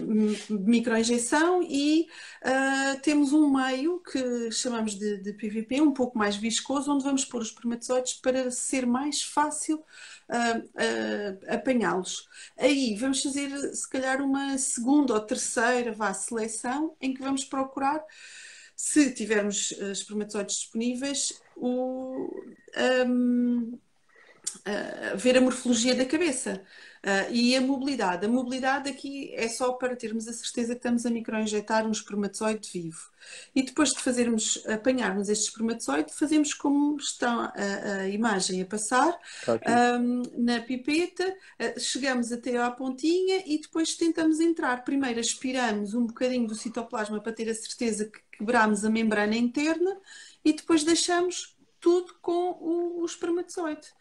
microinjeção 0.49 1.61
e 1.61 2.07
uh, 2.41 2.99
temos 3.01 3.31
um 3.31 3.53
meio 3.53 3.99
que 3.99 4.51
chamamos 4.51 4.95
de, 4.95 5.19
de, 5.19 5.33
PVP, 5.33 5.81
um 5.81 5.93
pouco 5.93 6.17
mais 6.17 6.35
viscoso, 6.35 6.91
onde 6.91 7.03
vamos 7.03 7.23
pôr 7.23 7.43
os 7.43 7.49
espermatozoides 7.49 8.13
para 8.15 8.49
ser 8.49 8.87
mais 8.87 9.21
fácil 9.21 9.77
uh, 9.77 10.59
uh, 10.59 11.53
apanhá-los. 11.53 12.27
Aí 12.57 12.95
vamos 12.95 13.21
fazer, 13.21 13.51
se 13.75 13.87
calhar, 13.87 14.19
uma 14.19 14.57
segunda 14.57 15.13
ou 15.13 15.21
terceira 15.21 15.91
vá, 15.91 16.11
seleção 16.11 16.95
em 16.99 17.13
que 17.13 17.21
vamos 17.21 17.45
procurar, 17.45 18.03
se 18.75 19.13
tivermos 19.13 19.71
uh, 19.73 19.91
espermatozoides 19.91 20.55
disponíveis, 20.55 21.39
o, 21.55 22.33
um, 23.05 23.77
ver 25.15 25.37
a 25.37 25.41
morfologia 25.41 25.93
da 25.93 26.05
cabeça. 26.05 26.63
Uh, 27.05 27.31
e 27.31 27.55
a 27.55 27.61
mobilidade. 27.61 28.25
A 28.25 28.29
mobilidade 28.29 28.89
aqui 28.89 29.31
é 29.35 29.47
só 29.47 29.73
para 29.73 29.95
termos 29.95 30.27
a 30.27 30.33
certeza 30.33 30.73
que 30.73 30.79
estamos 30.79 31.05
a 31.05 31.11
microinjetar 31.11 31.85
um 31.85 31.91
espermatozoide 31.91 32.67
vivo. 32.73 33.11
E 33.53 33.61
depois 33.61 33.93
de 33.93 33.99
fazermos, 33.99 34.65
apanharmos 34.67 35.29
este 35.29 35.43
espermatozoide, 35.43 36.11
fazemos 36.11 36.51
como 36.55 36.97
está 36.97 37.53
a, 37.55 37.97
a 38.01 38.09
imagem 38.09 38.59
a 38.59 38.65
passar 38.65 39.15
um, 39.99 40.23
na 40.35 40.61
pipeta, 40.61 41.29
uh, 41.29 41.79
chegamos 41.79 42.31
até 42.31 42.57
à 42.57 42.71
pontinha 42.71 43.43
e 43.45 43.59
depois 43.59 43.95
tentamos 43.95 44.39
entrar. 44.39 44.83
Primeiro 44.83 45.19
aspiramos 45.19 45.93
um 45.93 46.07
bocadinho 46.07 46.47
do 46.47 46.55
citoplasma 46.55 47.21
para 47.21 47.33
ter 47.33 47.47
a 47.47 47.53
certeza 47.53 48.05
que 48.05 48.19
quebramos 48.35 48.83
a 48.83 48.89
membrana 48.89 49.35
interna 49.35 49.95
e 50.43 50.53
depois 50.53 50.83
deixamos 50.83 51.55
tudo 51.79 52.15
com 52.19 52.57
o, 52.59 53.01
o 53.03 53.05
espermatozoide. 53.05 53.93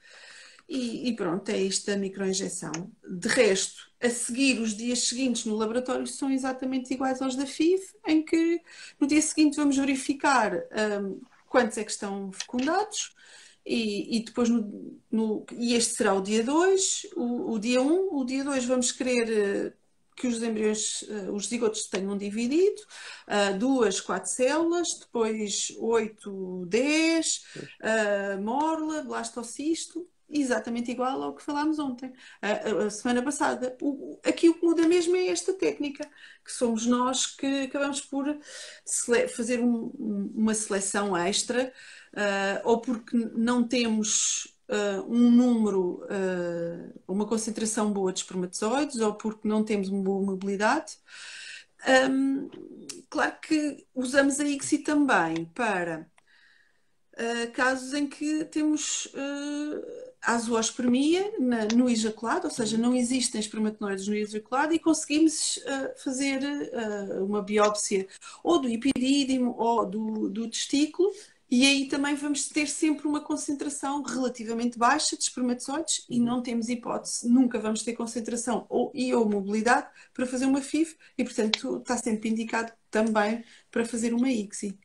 E, 0.68 1.08
e, 1.08 1.16
pronto, 1.16 1.48
é 1.50 1.58
isto 1.58 1.90
a 1.90 1.96
microinjeção. 1.96 2.72
De 3.06 3.28
resto, 3.28 3.90
a 4.00 4.08
seguir, 4.08 4.60
os 4.60 4.74
dias 4.74 5.00
seguintes 5.00 5.44
no 5.44 5.56
laboratório 5.56 6.06
são 6.06 6.30
exatamente 6.30 6.92
iguais 6.94 7.20
aos 7.20 7.36
da 7.36 7.46
FIV, 7.46 7.82
em 8.06 8.22
que 8.24 8.60
no 8.98 9.06
dia 9.06 9.20
seguinte 9.20 9.56
vamos 9.56 9.76
verificar 9.76 10.54
um, 11.02 11.20
quantos 11.48 11.76
é 11.78 11.84
que 11.84 11.90
estão 11.90 12.32
fecundados 12.32 13.14
e, 13.64 14.18
e 14.18 14.24
depois 14.24 14.48
no, 14.48 15.00
no, 15.10 15.46
e 15.52 15.74
este 15.74 15.94
será 15.94 16.14
o 16.14 16.20
dia 16.20 16.42
2, 16.42 17.06
o, 17.16 17.52
o, 17.52 17.58
dia 17.58 17.80
1, 17.80 17.86
um, 17.86 18.16
o 18.18 18.24
dia 18.24 18.44
2 18.44 18.64
vamos 18.64 18.92
querer 18.92 19.72
uh, 19.72 19.72
que 20.16 20.26
os 20.26 20.42
embriões, 20.42 21.02
uh, 21.02 21.32
os 21.32 21.46
zigotos 21.46 21.86
tenham 21.86 22.16
dividido, 22.16 22.82
uh, 23.28 23.58
duas, 23.58 24.00
quatro 24.00 24.30
células, 24.30 24.98
depois 24.98 25.74
oito, 25.78 26.66
dez, 26.66 27.44
uh, 27.56 28.40
morla, 28.42 29.02
blastocisto, 29.02 30.06
exatamente 30.34 30.90
igual 30.90 31.22
ao 31.22 31.34
que 31.34 31.42
falámos 31.42 31.78
ontem, 31.78 32.12
a, 32.42 32.86
a 32.86 32.90
semana 32.90 33.22
passada. 33.22 33.76
O, 33.80 34.18
aqui 34.24 34.48
o 34.48 34.54
que 34.54 34.66
muda 34.66 34.86
mesmo 34.88 35.14
é 35.16 35.28
esta 35.28 35.52
técnica, 35.52 36.08
que 36.44 36.52
somos 36.52 36.86
nós 36.86 37.26
que 37.26 37.62
acabamos 37.62 38.00
por 38.00 38.26
fazer 39.34 39.60
um, 39.60 39.92
uma 40.34 40.54
seleção 40.54 41.16
extra, 41.16 41.72
uh, 42.12 42.68
ou 42.68 42.80
porque 42.80 43.16
não 43.16 43.66
temos 43.66 44.54
uh, 44.68 45.02
um 45.08 45.30
número, 45.30 46.04
uh, 46.04 47.00
uma 47.06 47.26
concentração 47.26 47.92
boa 47.92 48.12
de 48.12 48.20
espermatozoides, 48.20 49.00
ou 49.00 49.14
porque 49.14 49.46
não 49.46 49.64
temos 49.64 49.88
uma 49.88 50.02
boa 50.02 50.24
mobilidade. 50.24 50.96
Um, 52.10 52.48
claro 53.10 53.36
que 53.40 53.86
usamos 53.94 54.40
a 54.40 54.44
ICSI 54.44 54.78
também 54.78 55.44
para 55.54 56.08
casos 57.52 57.94
em 57.94 58.08
que 58.08 58.44
temos 58.46 59.06
a 60.24 60.38
zoospermia 60.38 61.32
no 61.74 61.88
ejaculado, 61.88 62.46
ou 62.46 62.50
seja, 62.52 62.78
não 62.78 62.94
existem 62.94 63.40
espermatozoides 63.40 64.08
no 64.08 64.14
ejaculado 64.14 64.72
e 64.72 64.78
conseguimos 64.78 65.58
uh, 65.58 66.02
fazer 66.02 66.40
uh, 66.42 67.24
uma 67.24 67.42
biópsia 67.42 68.06
ou 68.42 68.60
do 68.60 68.68
epidídimo 68.68 69.54
ou 69.58 69.86
do, 69.86 70.28
do, 70.28 70.48
testículo 70.48 71.10
e 71.50 71.66
aí 71.66 71.88
também 71.88 72.14
vamos 72.14 72.48
ter 72.48 72.66
sempre 72.66 73.06
uma 73.06 73.20
concentração 73.20 74.02
relativamente 74.02 74.78
baixa 74.78 75.16
de 75.16 75.24
espermatozoides 75.24 76.04
e 76.08 76.18
não 76.18 76.42
temos 76.42 76.68
hipótese, 76.68 77.28
nunca 77.28 77.58
vamos 77.58 77.82
ter 77.82 77.92
concentração 77.92 78.66
ou, 78.68 78.90
e 78.94 79.14
ou 79.14 79.28
mobilidade 79.28 79.86
para 80.12 80.26
fazer 80.26 80.46
uma 80.46 80.62
FIV 80.62 80.96
e, 81.18 81.24
portanto, 81.24 81.76
está 81.78 81.98
sempre 81.98 82.30
indicado 82.30 82.72
também 82.90 83.44
para 83.70 83.84
fazer 83.84 84.14
uma 84.14 84.30
ICSI. 84.30 84.78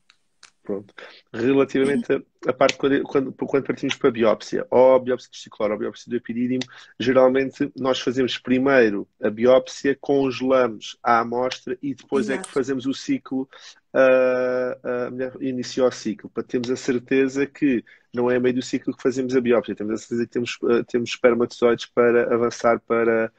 Pronto. 0.69 0.93
Relativamente 1.33 2.13
a, 2.13 2.49
a 2.51 2.53
parte 2.53 2.77
quando, 2.77 3.01
quando, 3.01 3.33
quando, 3.33 3.65
partimos 3.65 3.95
para 3.95 4.09
a 4.09 4.11
biópsia, 4.11 4.67
ou 4.69 4.93
a 4.93 4.99
biópsia 4.99 5.31
testicular 5.31 5.71
ou 5.71 5.77
a 5.77 5.79
biópsia 5.79 6.11
do 6.11 6.15
epidídimo, 6.15 6.61
geralmente 6.99 7.71
nós 7.75 7.99
fazemos 7.99 8.38
primeiro 8.38 9.07
a 9.19 9.31
biópsia, 9.31 9.97
congelamos 9.99 10.95
a 11.01 11.21
amostra 11.21 11.75
e 11.81 11.95
depois 11.95 12.27
Exato. 12.27 12.39
é 12.39 12.43
que 12.43 12.53
fazemos 12.53 12.85
o 12.85 12.93
ciclo, 12.93 13.49
uh, 13.95 15.07
a 15.07 15.09
mulher 15.09 15.33
inicia 15.41 15.83
o 15.83 15.91
ciclo, 15.91 16.29
para 16.29 16.43
termos 16.43 16.69
a 16.69 16.75
certeza 16.75 17.47
que 17.47 17.83
não 18.13 18.29
é 18.29 18.35
a 18.35 18.39
meio 18.39 18.53
do 18.53 18.61
ciclo 18.61 18.95
que 18.95 19.01
fazemos 19.01 19.35
a 19.35 19.41
biópsia, 19.41 19.73
temos 19.73 19.93
a 19.93 19.97
certeza 19.97 20.25
que 20.27 20.31
temos, 20.31 20.55
uh, 20.61 20.83
temos 20.83 21.09
espermatozoides 21.09 21.88
para 21.88 22.31
avançar 22.31 22.79
para, 22.81 23.33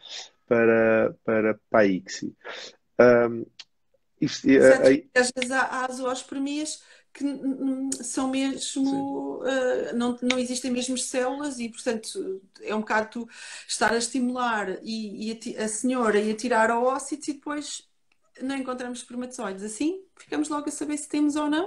para, 0.48 1.14
para, 1.24 1.60
para 1.70 1.80
a 1.80 1.86
ICSI. 1.86 2.34
Um, 2.98 3.46
isto, 4.20 4.50
Exato, 4.50 4.82
uh, 4.82 5.08
às 5.14 5.30
vezes 5.30 5.50
há, 5.52 5.84
há 5.84 5.92
zoospermias 5.92 6.82
que 7.12 7.24
são 8.02 8.30
mesmo, 8.30 9.42
uh, 9.42 9.96
não, 9.96 10.16
não 10.22 10.38
existem 10.38 10.70
mesmo 10.70 10.96
células 10.96 11.58
e, 11.58 11.68
portanto, 11.68 12.40
é 12.62 12.74
um 12.74 12.80
bocado 12.80 13.28
estar 13.66 13.92
a 13.92 13.98
estimular 13.98 14.78
e, 14.82 15.30
e 15.30 15.56
a, 15.58 15.64
a, 15.64 15.68
senhora 15.68 16.20
e 16.20 16.30
a 16.30 16.36
tirar 16.36 16.70
óssito 16.70 17.30
e 17.30 17.34
depois 17.34 17.88
não 18.40 18.56
encontramos 18.56 19.00
espermatozoides. 19.00 19.64
Assim, 19.64 20.02
ficamos 20.16 20.48
logo 20.48 20.68
a 20.68 20.72
saber 20.72 20.96
se 20.96 21.08
temos 21.08 21.36
ou 21.36 21.50
não. 21.50 21.66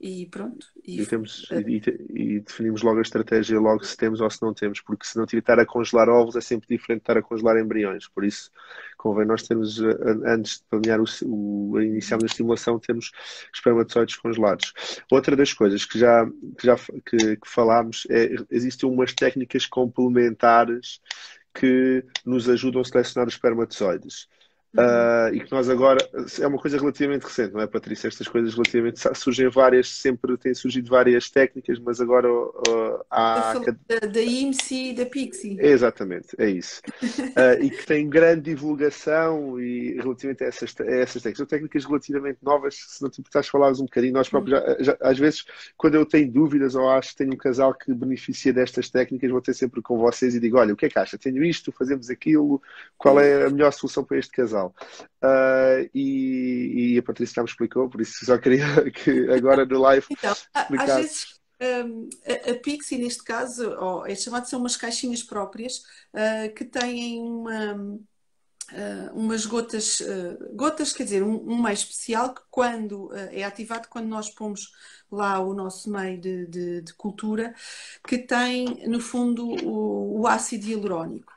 E 0.00 0.26
pronto. 0.26 0.66
E, 0.84 1.00
e, 1.00 1.06
temos, 1.06 1.48
e, 1.50 1.82
e, 2.10 2.40
definimos 2.40 2.82
logo 2.82 2.98
a 2.98 3.02
estratégia, 3.02 3.58
logo 3.58 3.82
se 3.84 3.96
temos 3.96 4.20
ou 4.20 4.28
se 4.28 4.42
não 4.42 4.52
temos, 4.52 4.80
porque 4.80 5.06
se 5.06 5.16
não 5.16 5.24
tiver 5.24 5.40
estar 5.40 5.58
a 5.58 5.64
congelar 5.64 6.08
ovos 6.08 6.36
é 6.36 6.40
sempre 6.40 6.68
diferente 6.68 6.98
de 6.98 7.02
estar 7.04 7.16
a 7.16 7.22
congelar 7.22 7.56
embriões. 7.58 8.06
Por 8.08 8.24
isso, 8.24 8.50
convém 9.00 9.26
nós 9.26 9.42
termos, 9.42 9.80
eh, 9.80 9.96
antes 10.26 10.58
de 10.58 10.64
planear 10.68 11.00
o, 11.00 11.04
o 11.72 11.80
iniciarmos 11.80 12.24
a 12.24 12.26
estimulação, 12.26 12.78
termos 12.78 13.10
espermatozoides 13.52 14.16
congelados. 14.16 14.74
Outra 15.10 15.34
das 15.34 15.54
coisas 15.54 15.86
que 15.86 15.98
já, 15.98 16.26
que 16.58 16.66
já 16.66 16.76
que, 16.76 17.36
que 17.36 17.48
falámos 17.48 18.06
é 18.10 18.34
existem 18.50 18.88
umas 18.88 19.14
técnicas 19.14 19.64
complementares 19.66 21.00
que 21.54 22.04
nos 22.24 22.48
ajudam 22.48 22.82
a 22.82 22.84
selecionar 22.84 23.26
os 23.26 23.34
espermatozoides. 23.34 24.28
Uh, 24.72 25.34
e 25.34 25.40
que 25.40 25.50
nós 25.50 25.68
agora 25.68 25.98
é 26.40 26.46
uma 26.46 26.58
coisa 26.58 26.78
relativamente 26.78 27.24
recente, 27.24 27.52
não 27.52 27.60
é, 27.60 27.66
Patrícia? 27.66 28.06
Estas 28.06 28.28
coisas 28.28 28.54
relativamente 28.54 29.00
surgem 29.16 29.48
várias, 29.48 29.88
sempre 29.88 30.36
têm 30.36 30.54
surgido 30.54 30.88
várias 30.88 31.28
técnicas, 31.28 31.80
mas 31.80 32.00
agora 32.00 32.32
uh, 32.32 33.04
há 33.10 33.54
da, 33.54 34.06
da 34.06 34.22
IMSI 34.22 34.90
e 34.90 34.94
da 34.94 35.06
Pixie. 35.06 35.58
exatamente, 35.60 36.28
é 36.38 36.48
isso. 36.48 36.80
uh, 37.02 37.58
e 37.60 37.70
que 37.70 37.84
tem 37.84 38.08
grande 38.08 38.42
divulgação 38.42 39.60
e 39.60 39.94
relativamente 39.94 40.44
a 40.44 40.46
essas, 40.46 40.72
a 40.80 40.84
essas 40.84 41.22
técnicas. 41.22 41.38
São 41.38 41.46
técnicas 41.46 41.84
relativamente 41.84 42.38
novas, 42.40 42.76
se 42.76 43.02
não 43.02 43.10
te 43.10 43.20
importares 43.20 43.48
falarmos 43.48 43.80
um 43.80 43.86
bocadinho, 43.86 44.12
nós 44.12 44.28
próprios 44.28 44.60
já, 44.60 44.76
já, 44.80 44.96
às 45.00 45.18
vezes, 45.18 45.44
quando 45.76 45.96
eu 45.96 46.06
tenho 46.06 46.30
dúvidas 46.30 46.76
ou 46.76 46.88
acho 46.88 47.10
que 47.10 47.16
tenho 47.16 47.32
um 47.32 47.36
casal 47.36 47.74
que 47.74 47.92
beneficia 47.92 48.52
destas 48.52 48.88
técnicas, 48.88 49.30
vou 49.30 49.40
ter 49.40 49.54
sempre 49.54 49.82
com 49.82 49.98
vocês 49.98 50.34
e 50.36 50.40
digo: 50.40 50.58
olha, 50.58 50.72
o 50.72 50.76
que 50.76 50.86
é 50.86 50.88
que 50.88 50.98
acha? 50.98 51.18
Tenho 51.18 51.42
isto, 51.42 51.72
fazemos 51.72 52.08
aquilo, 52.08 52.62
qual 52.96 53.18
é 53.18 53.46
a 53.46 53.50
melhor 53.50 53.72
solução 53.72 54.04
para 54.04 54.18
este 54.18 54.30
casal? 54.30 54.59
Uh, 54.68 55.88
e, 55.94 56.94
e, 56.94 56.98
a 56.98 57.02
Patrícia 57.02 57.34
já 57.36 57.42
me 57.42 57.48
explicou, 57.48 57.88
por 57.88 58.00
isso 58.00 58.24
só 58.24 58.38
queria 58.38 58.64
que 58.90 59.30
agora 59.30 59.64
no 59.66 59.78
live 59.80 60.06
então, 60.10 60.32
explicasse. 60.32 60.90
Às 60.90 60.96
vezes, 60.96 61.40
um, 61.60 62.08
a, 62.26 62.50
a, 62.52 62.54
Pixie, 62.58 62.98
neste 62.98 63.22
caso, 63.22 63.76
oh, 63.78 64.06
é 64.06 64.14
chamado 64.14 64.44
de 64.44 64.50
são 64.50 64.60
umas 64.60 64.76
caixinhas 64.76 65.22
próprias 65.22 65.82
uh, 66.14 66.54
que 66.54 66.64
têm 66.64 67.20
uma. 67.20 67.98
Uh, 68.72 69.18
umas 69.18 69.46
gotas, 69.46 69.98
uh, 70.00 70.54
gotas, 70.54 70.92
quer 70.92 71.02
dizer, 71.02 71.24
um, 71.24 71.50
um 71.50 71.60
meio 71.60 71.74
especial 71.74 72.32
que 72.32 72.42
quando 72.48 73.06
uh, 73.06 73.14
é 73.32 73.42
ativado, 73.42 73.88
quando 73.88 74.06
nós 74.06 74.30
pomos 74.30 74.70
lá 75.10 75.40
o 75.40 75.52
nosso 75.52 75.90
meio 75.90 76.20
de, 76.20 76.46
de, 76.46 76.80
de 76.82 76.94
cultura, 76.94 77.52
que 78.06 78.16
tem, 78.18 78.86
no 78.86 79.00
fundo, 79.00 79.44
o, 79.66 80.20
o, 80.20 80.26
ácido 80.28 80.66
hialurónico. 80.66 81.32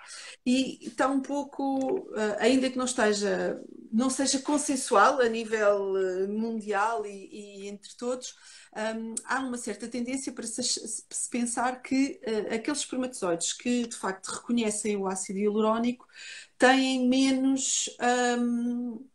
E 0.45 0.87
está 0.87 1.07
um 1.07 1.21
pouco, 1.21 2.07
ainda 2.37 2.69
que 2.69 2.77
não 2.77 2.85
esteja, 2.85 3.59
não 3.91 4.09
seja 4.11 4.39
consensual 4.39 5.19
a 5.21 5.27
nível 5.27 5.95
mundial 6.29 7.03
e, 7.05 7.63
e 7.63 7.67
entre 7.67 7.95
todos, 7.97 8.35
um, 8.75 9.15
há 9.23 9.39
uma 9.39 9.57
certa 9.57 9.87
tendência 9.87 10.31
para 10.33 10.45
se, 10.45 10.61
se 10.61 11.29
pensar 11.31 11.81
que 11.81 12.19
aqueles 12.53 12.79
espermatozoides 12.79 13.53
que 13.53 13.87
de 13.87 13.95
facto 13.95 14.27
reconhecem 14.27 14.97
o 14.97 15.07
ácido 15.07 15.39
hialurónico 15.39 16.05
têm 16.57 17.07
menos. 17.07 17.89
Um, 18.37 19.05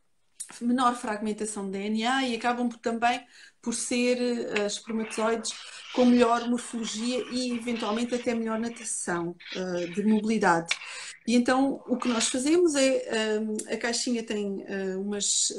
menor 0.61 0.97
fragmentação 0.97 1.67
de 1.67 1.73
DNA 1.73 2.29
e 2.29 2.35
acabam 2.35 2.69
por, 2.69 2.79
também 2.79 3.21
por 3.61 3.75
ser 3.75 4.19
uh, 4.19 4.67
espermatozoides 4.67 5.53
com 5.95 6.05
melhor 6.05 6.49
morfologia 6.49 7.25
e 7.31 7.53
eventualmente 7.53 8.15
até 8.15 8.35
melhor 8.35 8.59
natação 8.59 9.37
uh, 9.57 9.95
de 9.95 10.03
mobilidade. 10.05 10.75
E 11.27 11.35
então 11.35 11.83
o 11.87 11.97
que 11.99 12.09
nós 12.09 12.29
fazemos 12.29 12.75
é 12.75 13.41
uh, 13.41 13.75
a 13.75 13.77
caixinha 13.77 14.23
tem 14.23 14.65
umas 14.97 15.53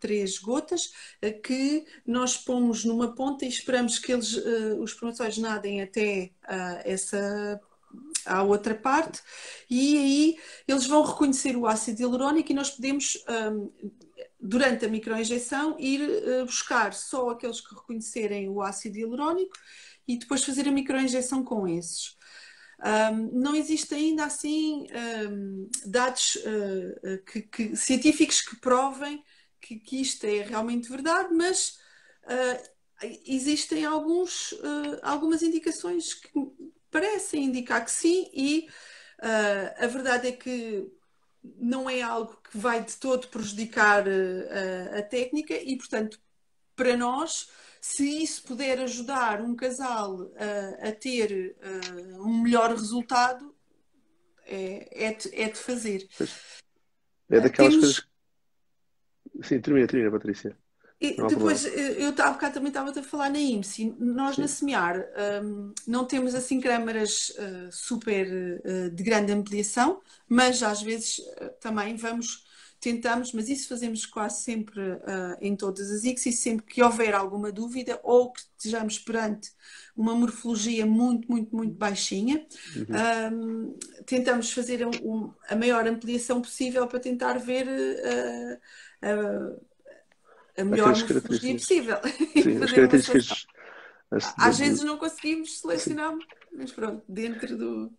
três 0.00 0.38
gotas 0.38 0.92
que 1.44 1.84
nós 2.04 2.36
pomos 2.36 2.84
numa 2.84 3.14
ponta 3.14 3.44
e 3.44 3.48
esperamos 3.48 3.98
que 3.98 4.12
eles, 4.12 4.34
os 4.34 4.90
espermatozoides 4.90 5.38
nadem 5.38 5.82
até 5.82 6.30
essa 6.84 7.60
à 8.24 8.42
outra 8.42 8.74
parte, 8.74 9.20
e 9.68 9.98
aí 9.98 10.36
eles 10.68 10.86
vão 10.86 11.02
reconhecer 11.02 11.56
o 11.56 11.66
ácido 11.66 12.02
hialurónico 12.02 12.52
e 12.52 12.54
nós 12.54 12.70
podemos 12.70 13.18
um, 13.28 13.70
durante 14.42 14.84
a 14.84 14.88
microinjeção, 14.88 15.76
ir 15.78 16.00
uh, 16.00 16.44
buscar 16.44 16.92
só 16.92 17.30
aqueles 17.30 17.60
que 17.60 17.74
reconhecerem 17.74 18.48
o 18.48 18.60
ácido 18.60 18.98
hialurónico 18.98 19.56
e 20.06 20.18
depois 20.18 20.44
fazer 20.44 20.66
a 20.66 20.72
microinjeção 20.72 21.44
com 21.44 21.68
esses. 21.68 22.16
Um, 22.84 23.40
não 23.40 23.54
existe 23.54 23.94
ainda 23.94 24.24
assim 24.24 24.88
um, 25.30 25.70
dados 25.86 26.34
uh, 26.36 27.22
que, 27.24 27.42
que, 27.42 27.76
científicos 27.76 28.40
que 28.40 28.56
provem 28.56 29.22
que, 29.60 29.76
que, 29.76 30.00
isto 30.00 30.24
é 30.24 30.42
realmente 30.42 30.88
verdade, 30.88 31.32
mas 31.32 31.78
uh, 32.24 32.72
existem 33.24 33.84
alguns, 33.84 34.54
algumas 35.02 35.42
indicações 35.42 36.14
que 36.14 36.30
parecem 36.92 37.44
indicar 37.44 37.84
que 37.84 37.90
sim, 37.90 38.30
e 38.32 38.68
a 39.80 39.86
verdade 39.86 40.28
é 40.28 40.32
que 40.32 40.88
não 41.42 41.90
é 41.90 42.02
algo 42.02 42.36
que 42.48 42.56
vai 42.56 42.84
de 42.84 42.96
todo 42.96 43.28
prejudicar 43.28 44.06
uh, 44.06 44.98
a 44.98 45.02
técnica 45.02 45.54
e, 45.54 45.76
portanto, 45.76 46.20
para 46.76 46.96
nós, 46.96 47.50
se 47.80 48.22
isso 48.22 48.44
puder 48.44 48.80
ajudar 48.80 49.40
um 49.40 49.56
casal 49.56 50.20
uh, 50.20 50.88
a 50.88 50.92
ter 50.92 51.56
uh, 51.58 52.22
um 52.22 52.42
melhor 52.42 52.70
resultado, 52.70 53.54
é, 54.46 55.06
é, 55.06 55.14
de, 55.14 55.34
é 55.34 55.48
de 55.48 55.58
fazer. 55.58 56.08
É 57.30 57.40
daquelas 57.40 57.74
Temos... 57.74 58.00
coisas. 58.00 58.12
Sim, 59.42 59.60
termina, 59.60 59.86
termina, 59.86 60.10
Patrícia. 60.10 60.56
E 61.02 61.16
depois, 61.16 61.64
eu 61.64 62.14
há 62.18 62.30
bocado 62.30 62.54
também 62.54 62.68
estava 62.68 62.90
a 62.90 63.02
falar 63.02 63.28
na 63.28 63.40
IMSI. 63.40 63.96
Nós 63.98 64.36
Sim. 64.36 64.42
na 64.42 64.48
SEMIAR 64.48 65.04
um, 65.42 65.72
não 65.84 66.04
temos 66.04 66.32
assim 66.32 66.60
câmaras 66.60 67.30
uh, 67.30 67.72
super 67.72 68.60
uh, 68.64 68.88
de 68.88 69.02
grande 69.02 69.32
ampliação, 69.32 70.00
mas 70.28 70.62
às 70.62 70.80
vezes 70.80 71.18
uh, 71.18 71.50
também 71.60 71.96
vamos, 71.96 72.44
tentamos, 72.80 73.32
mas 73.32 73.48
isso 73.48 73.68
fazemos 73.68 74.06
quase 74.06 74.42
sempre 74.42 74.80
em 75.40 75.56
todas 75.56 75.90
as 75.90 76.04
ICs 76.04 76.26
e 76.26 76.32
sempre 76.32 76.66
que 76.66 76.82
houver 76.82 77.14
alguma 77.14 77.50
dúvida 77.50 77.98
ou 78.04 78.32
que 78.32 78.40
estejamos 78.40 78.98
perante 78.98 79.50
uma 79.96 80.14
morfologia 80.14 80.86
muito, 80.86 81.30
muito, 81.30 81.54
muito 81.54 81.74
baixinha, 81.74 82.46
uhum. 82.76 83.36
um, 83.38 83.78
tentamos 84.06 84.52
fazer 84.52 84.86
um, 84.86 85.32
a 85.48 85.56
maior 85.56 85.86
ampliação 85.86 86.40
possível 86.40 86.86
para 86.86 87.00
tentar 87.00 87.38
ver 87.38 87.66
a 90.56 90.64
melhor 90.64 90.88
morfologia 90.88 91.54
possível. 91.54 91.96
Sim, 92.42 92.62
as 92.62 92.72
características. 92.72 93.46
Às 94.36 94.58
vezes 94.58 94.82
não 94.82 94.98
conseguimos 94.98 95.60
selecionar, 95.60 96.14
mas 96.52 96.70
pronto, 96.72 97.02
dentro 97.08 97.56
do. 97.56 97.92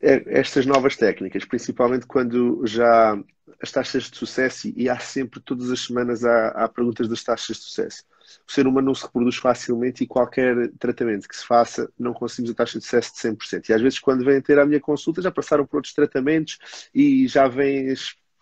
É, 0.00 0.38
estas 0.38 0.66
novas 0.66 0.96
técnicas, 0.96 1.44
principalmente 1.44 2.06
quando 2.06 2.66
já 2.66 3.18
as 3.62 3.72
taxas 3.72 4.10
de 4.10 4.18
sucesso, 4.18 4.70
e 4.76 4.88
há 4.88 4.98
sempre, 4.98 5.40
todas 5.40 5.70
as 5.70 5.80
semanas, 5.80 6.24
há, 6.24 6.48
há 6.48 6.68
perguntas 6.68 7.08
das 7.08 7.22
taxas 7.22 7.56
de 7.56 7.62
sucesso. 7.62 8.04
O 8.46 8.52
ser 8.52 8.66
humano 8.66 8.88
não 8.88 8.94
se 8.94 9.04
reproduz 9.04 9.36
facilmente 9.36 10.04
e 10.04 10.06
qualquer 10.06 10.70
tratamento 10.78 11.26
que 11.26 11.36
se 11.36 11.46
faça, 11.46 11.90
não 11.98 12.12
conseguimos 12.12 12.50
a 12.50 12.54
taxa 12.54 12.78
de 12.78 12.84
sucesso 12.84 13.12
de 13.14 13.20
100%. 13.20 13.68
E 13.68 13.72
às 13.72 13.80
vezes, 13.80 13.98
quando 13.98 14.24
vêm 14.24 14.40
ter 14.40 14.58
a 14.58 14.66
minha 14.66 14.80
consulta, 14.80 15.22
já 15.22 15.30
passaram 15.30 15.64
por 15.64 15.76
outros 15.76 15.94
tratamentos 15.94 16.58
e 16.94 17.26
já 17.26 17.48
vêm 17.48 17.94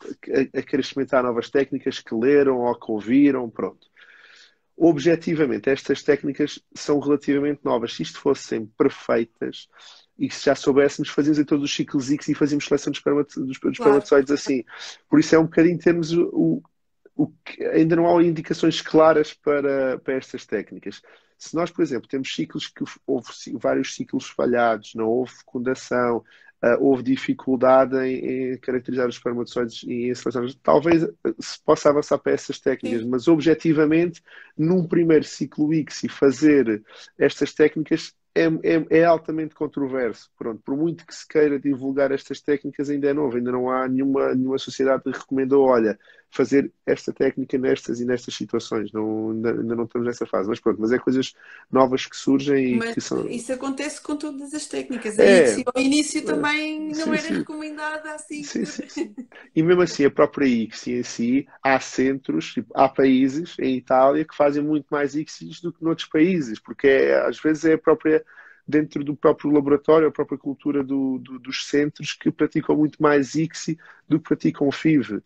a, 0.04 0.58
a 0.58 0.62
querer 0.62 0.80
experimentar 0.80 1.22
novas 1.22 1.50
técnicas 1.50 2.00
que 2.00 2.14
leram 2.14 2.58
ou 2.58 2.74
que 2.74 2.90
ouviram, 2.90 3.48
pronto. 3.48 3.86
Objetivamente, 4.76 5.70
estas 5.70 6.02
técnicas 6.02 6.58
são 6.74 6.98
relativamente 6.98 7.60
novas. 7.64 7.94
Se 7.94 8.02
isto 8.02 8.18
fossem 8.18 8.66
perfeitas 8.66 9.68
e 10.18 10.30
se 10.30 10.46
já 10.46 10.54
soubéssemos, 10.54 11.10
fazíamos 11.10 11.38
em 11.38 11.44
todos 11.44 11.64
os 11.64 11.74
ciclos 11.74 12.10
X 12.10 12.28
e 12.28 12.34
fazíamos 12.34 12.64
seleção 12.64 12.90
dos, 12.90 13.00
espermatozoides 13.00 14.02
claro. 14.02 14.34
assim. 14.34 14.64
Por 15.08 15.20
isso 15.20 15.34
é 15.34 15.38
um 15.38 15.44
bocadinho 15.44 15.78
termos 15.78 16.12
o, 16.12 16.62
o, 17.16 17.24
o 17.24 17.32
ainda 17.72 17.96
não 17.96 18.06
há 18.06 18.22
indicações 18.22 18.80
claras 18.80 19.34
para, 19.34 19.98
para 19.98 20.14
estas 20.14 20.46
técnicas. 20.46 21.02
Se 21.36 21.54
nós, 21.54 21.70
por 21.70 21.82
exemplo, 21.82 22.08
temos 22.08 22.32
ciclos 22.34 22.68
que 22.68 22.84
houve 23.06 23.28
vários 23.54 23.94
ciclos 23.94 24.28
falhados, 24.28 24.94
não 24.94 25.08
houve 25.08 25.32
fecundação, 25.32 26.24
uh, 26.62 26.76
houve 26.80 27.02
dificuldade 27.02 27.96
em, 27.96 28.52
em, 28.52 28.58
caracterizar 28.58 29.08
os 29.08 29.16
espermatozoides 29.16 29.82
e 29.84 30.10
em 30.10 30.14
selecionar. 30.14 30.50
Talvez 30.62 31.02
se 31.40 31.62
possa 31.64 31.90
avançar 31.90 32.18
para 32.18 32.32
essas 32.32 32.58
técnicas, 32.60 33.02
Sim. 33.02 33.08
mas 33.08 33.28
objetivamente, 33.28 34.22
num 34.56 34.86
primeiro 34.86 35.24
ciclo 35.24 35.72
X 35.74 36.04
e 36.04 36.08
fazer 36.08 36.82
estas 37.18 37.52
técnicas 37.52 38.14
é, 38.34 38.44
é, 38.44 39.00
é, 39.00 39.04
altamente 39.04 39.54
controverso. 39.54 40.30
Pronto, 40.38 40.62
por 40.64 40.76
muito 40.76 41.06
que 41.06 41.14
se 41.14 41.26
queira 41.26 41.58
divulgar 41.58 42.12
estas 42.12 42.40
técnicas, 42.40 42.88
ainda 42.88 43.08
é 43.08 43.12
novo, 43.12 43.36
ainda 43.36 43.52
não 43.52 43.70
há 43.70 43.86
nenhuma, 43.86 44.34
nenhuma 44.34 44.58
sociedade 44.58 45.02
que 45.02 45.10
recomendou, 45.10 45.66
olha, 45.66 45.98
fazer 46.32 46.72
esta 46.86 47.12
técnica 47.12 47.58
nestas 47.58 48.00
e 48.00 48.06
nestas 48.06 48.34
situações. 48.34 48.90
Não, 48.90 49.30
ainda, 49.30 49.52
não 49.52 49.84
estamos 49.84 50.06
nessa 50.06 50.26
fase. 50.26 50.48
Mas 50.48 50.58
pronto, 50.58 50.80
mas 50.80 50.90
é 50.90 50.98
coisas 50.98 51.34
novas 51.70 52.06
que 52.06 52.16
surgem 52.16 52.76
mas 52.76 52.90
e 52.90 52.94
que 52.94 53.00
são. 53.02 53.28
Isso 53.28 53.52
acontece 53.52 54.00
com 54.00 54.16
todas 54.16 54.54
as 54.54 54.66
técnicas. 54.66 55.18
É, 55.18 55.54
ao 55.66 55.80
início 55.80 56.24
também 56.24 56.88
não 56.88 56.94
sim, 56.94 57.10
era 57.10 57.20
sim. 57.20 57.34
recomendada 57.34 58.14
assim. 58.14 58.42
Sim, 58.42 58.64
sim, 58.64 59.14
E 59.54 59.62
mesmo 59.62 59.82
assim, 59.82 60.06
a 60.06 60.10
própria 60.10 60.46
ICSI 60.46 60.92
em 60.92 61.02
si, 61.02 61.48
há 61.62 61.78
centros, 61.78 62.54
tipo, 62.54 62.72
há 62.74 62.88
países 62.88 63.54
em 63.58 63.76
Itália 63.76 64.24
que 64.24 64.34
fazem 64.34 64.62
muito 64.62 64.86
mais 64.90 65.14
ICSIs 65.14 65.60
do 65.60 65.70
que 65.70 65.84
noutros 65.84 66.08
países, 66.08 66.58
porque 66.58 66.86
é, 66.88 67.26
às 67.26 67.38
vezes 67.38 67.66
é 67.66 67.74
a 67.74 67.78
própria 67.78 68.24
dentro 68.66 69.02
do 69.02 69.16
próprio 69.16 69.50
laboratório, 69.50 70.08
a 70.08 70.12
própria 70.12 70.38
cultura 70.38 70.82
do, 70.82 71.18
do, 71.18 71.38
dos 71.38 71.66
centros 71.66 72.12
que 72.12 72.30
praticam 72.30 72.76
muito 72.76 73.02
mais 73.02 73.34
ICSI 73.34 73.78
do 74.08 74.18
que 74.18 74.28
praticam 74.28 74.70
FIV. 74.70 75.16
Uh, 75.16 75.22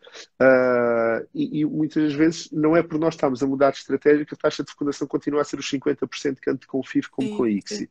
e, 1.35 1.61
e, 1.61 1.65
muitas 1.65 2.13
vezes 2.13 2.51
não 2.51 2.77
é 2.77 2.83
por 2.83 2.99
nós 2.99 3.15
estarmos 3.15 3.43
a 3.43 3.47
mudar 3.47 3.71
de 3.73 3.79
estratégia 3.79 4.25
que 4.25 4.35
a 4.35 4.39
taxa 4.39 4.63
de 4.63 4.71
fecundação 4.71 5.07
continua 5.07 5.43
a 5.43 5.45
ser 5.45 5.59
os 5.59 5.71
50% 5.71 6.39
tanto 6.45 6.67
com 6.67 6.83
FIV 6.83 7.09
como 7.11 7.29
sim, 7.29 7.37
com 7.37 7.47
ICSI. 7.47 7.91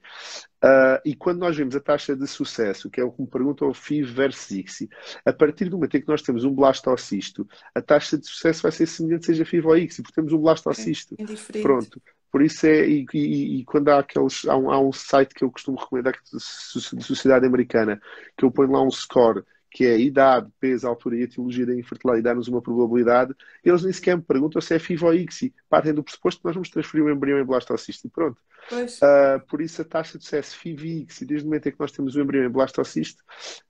Uh, 0.64 0.98
e 1.06 1.16
quando 1.16 1.40
nós 1.40 1.56
vemos 1.56 1.76
a 1.76 1.80
taxa 1.80 2.16
de 2.16 2.26
sucesso, 2.28 2.90
que 2.90 3.00
é 3.00 3.04
o 3.04 3.12
que 3.12 3.22
me 3.22 3.28
perguntam, 3.28 3.74
FIV 3.74 4.12
versus 4.12 4.52
ICSI, 4.52 4.90
a 5.26 5.34
partir 5.34 5.70
do 5.70 5.78
momento 5.78 5.98
em 5.98 6.02
que 6.02 6.08
nós 6.08 6.22
temos 6.22 6.44
um 6.44 6.54
blastocisto, 6.54 7.48
a 7.74 7.82
taxa 7.82 8.18
de 8.18 8.26
sucesso 8.26 8.64
vai 8.64 8.72
ser 8.72 8.88
semelhante 8.88 9.26
seja 9.28 9.46
FIV 9.46 9.68
ou 9.68 9.78
ICSI, 9.78 10.02
porque 10.02 10.16
temos 10.16 10.34
um 10.34 10.40
blastocisto. 10.40 11.16
É 11.20 11.24
Pronto. 11.62 12.02
Por 12.36 12.42
isso 12.42 12.68
é, 12.68 12.86
e, 12.86 13.06
e, 13.14 13.60
e, 13.62 13.64
quando 13.64 13.88
há 13.88 14.00
aqueles, 14.00 14.46
há 14.46 14.58
um, 14.58 14.70
há 14.70 14.78
um 14.78 14.92
site 14.92 15.34
que 15.34 15.42
eu 15.42 15.50
costumo 15.50 15.80
recomendar 15.80 16.12
de 16.12 17.02
Sociedade 17.02 17.46
Americana, 17.46 17.98
que 18.38 18.44
eu 18.44 18.52
ponho 18.52 18.74
lá 18.74 18.82
um 18.82 18.92
score 18.92 19.42
que 19.76 19.86
é 19.86 20.00
idade, 20.00 20.50
peso, 20.58 20.88
altura 20.88 21.18
e 21.18 21.24
etiologia 21.24 21.66
da 21.66 21.76
infertilidade 21.76 22.22
e 22.22 22.24
dá-nos 22.24 22.48
uma 22.48 22.62
probabilidade, 22.62 23.36
eles 23.62 23.84
nem 23.84 23.92
sequer 23.92 24.16
me 24.16 24.24
perguntam 24.24 24.62
se 24.62 24.74
é 24.74 24.80
FIV 24.80 25.04
ou 25.04 25.14
ICSI. 25.14 25.54
Partem 25.70 25.94
do 25.94 26.02
pressuposto 26.02 26.40
que 26.40 26.46
nós 26.48 26.56
vamos 26.56 26.70
transferir 26.70 27.06
o 27.06 27.12
embrião 27.12 27.38
em 27.42 27.44
blastocisto 27.44 28.08
e 28.08 28.10
pronto. 28.10 28.40
Uh, 28.72 29.46
por 29.50 29.60
isso 29.60 29.82
a 29.82 29.86
taxa 29.86 30.18
de 30.18 30.24
sucesso 30.24 30.58
FIV 30.58 30.88
e 30.88 31.02
ICSI, 31.02 31.26
desde 31.26 31.46
o 31.46 31.50
momento 31.50 31.68
em 31.68 31.72
que 31.74 31.80
nós 31.80 31.92
temos 31.92 32.16
o 32.16 32.22
embrião 32.22 32.46
em 32.46 32.50
blastocisto, 32.50 33.22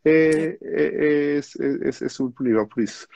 é, 0.05 0.11
é, 0.11 0.59
é, 0.61 1.37
é, 1.39 1.89
é 1.89 2.09
subponível. 2.09 2.67
Por 2.67 2.83
isso, 2.83 3.07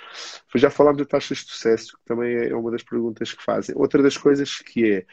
já 0.56 0.72
falámos 0.72 0.98
de 0.98 1.06
taxas 1.08 1.38
de 1.38 1.52
sucesso, 1.52 1.96
que 1.96 2.06
também 2.06 2.50
é 2.50 2.56
uma 2.56 2.72
das 2.72 2.82
perguntas 2.82 3.32
que 3.32 3.44
fazem. 3.44 3.76
Outra 3.78 4.02
das 4.02 4.18
coisas 4.18 4.58
que 4.58 5.06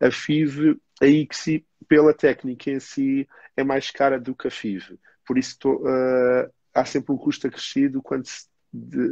é 0.00 0.06
a 0.06 0.08
FIV, 0.08 0.80
a 1.02 1.06
ICSI, 1.06 1.66
pela 1.88 2.14
técnica 2.14 2.70
em 2.70 2.78
si, 2.78 3.28
é 3.56 3.64
mais 3.64 3.90
cara 3.90 4.20
do 4.20 4.36
que 4.36 4.46
a 4.46 4.50
FIV. 4.52 5.00
Por 5.26 5.36
isso, 5.36 5.58
tô, 5.58 5.82
uh, 5.82 6.48
há 6.74 6.84
sempre 6.84 7.12
um 7.12 7.16
custo 7.16 7.46
acrescido 7.46 8.02
quando 8.02 8.26
se, 8.26 8.46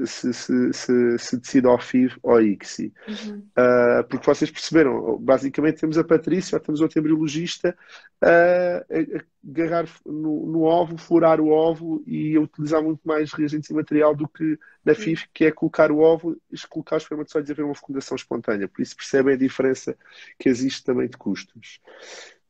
se, 0.06 0.32
se, 0.32 0.72
se, 0.72 1.18
se 1.18 1.36
decide 1.36 1.66
ao 1.66 1.78
FIV 1.78 2.16
ou 2.22 2.32
ao 2.32 2.42
ICSI. 2.42 2.92
Uhum. 3.08 3.38
Uh, 3.38 4.04
porque 4.08 4.26
vocês 4.26 4.50
perceberam, 4.50 5.18
basicamente 5.18 5.80
temos 5.80 5.96
a 5.96 6.04
Patrícia, 6.04 6.58
temos 6.58 6.80
outro 6.80 6.98
embriologista 6.98 7.76
uh, 8.22 8.26
a 8.26 9.48
agarrar 9.48 9.88
no, 10.04 10.46
no 10.46 10.62
óvulo, 10.62 10.98
furar 10.98 11.40
o 11.40 11.48
óvulo 11.48 12.02
e 12.06 12.36
a 12.36 12.40
utilizar 12.40 12.82
muito 12.82 13.00
mais 13.04 13.32
reagentes 13.32 13.70
e 13.70 13.74
material 13.74 14.14
do 14.14 14.26
que 14.26 14.58
na 14.84 14.94
FIV, 14.94 15.26
que 15.32 15.44
é 15.44 15.52
colocar 15.52 15.92
o 15.92 15.98
óvulo, 15.98 16.36
colocar 16.68 16.96
os 16.96 17.04
espermatozoides 17.04 17.50
e 17.50 17.52
haver 17.52 17.64
uma 17.64 17.74
fecundação 17.74 18.16
espontânea. 18.16 18.68
Por 18.68 18.82
isso 18.82 18.96
percebem 18.96 19.34
a 19.34 19.38
diferença 19.38 19.96
que 20.38 20.48
existe 20.48 20.82
também 20.82 21.08
de 21.08 21.16
custos. 21.16 21.80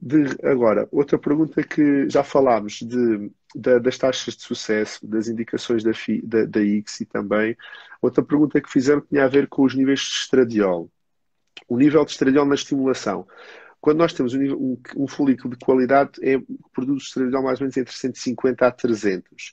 De, 0.01 0.25
agora, 0.43 0.89
outra 0.91 1.17
pergunta 1.17 1.63
que 1.63 2.09
já 2.09 2.25
falámos 2.25 2.81
de, 2.83 3.31
de, 3.55 3.79
das 3.81 3.99
taxas 3.99 4.37
de 4.37 4.43
sucesso, 4.43 5.07
das 5.07 5.29
indicações 5.29 5.83
da, 5.83 5.93
FI, 5.93 6.23
da, 6.23 6.45
da 6.45 6.61
também. 7.11 7.57
Outra 8.01 8.23
pergunta 8.23 8.61
que 8.61 8.71
fizeram 8.71 9.01
tinha 9.01 9.25
a 9.25 9.29
ver 9.29 9.49
com 9.49 9.65
os 9.65 9.75
níveis 9.75 10.01
de 10.01 10.15
estradiol. 10.15 10.91
O 11.69 11.77
nível 11.77 12.05
de 12.05 12.11
estradiol 12.13 12.47
na 12.47 12.55
estimulação. 12.55 13.27
Quando 13.81 13.99
nós 13.99 14.13
temos 14.13 14.33
um, 14.35 14.41
um, 14.55 14.79
um 14.97 15.09
folículo 15.09 15.57
de 15.57 15.65
qualidade, 15.65 16.13
é, 16.23 16.41
produz 16.73 17.05
estradiol 17.05 17.43
mais 17.43 17.61
ou 17.61 17.65
menos 17.65 17.77
entre 17.77 17.93
150 17.93 18.67
a 18.67 18.71
300. 18.71 19.53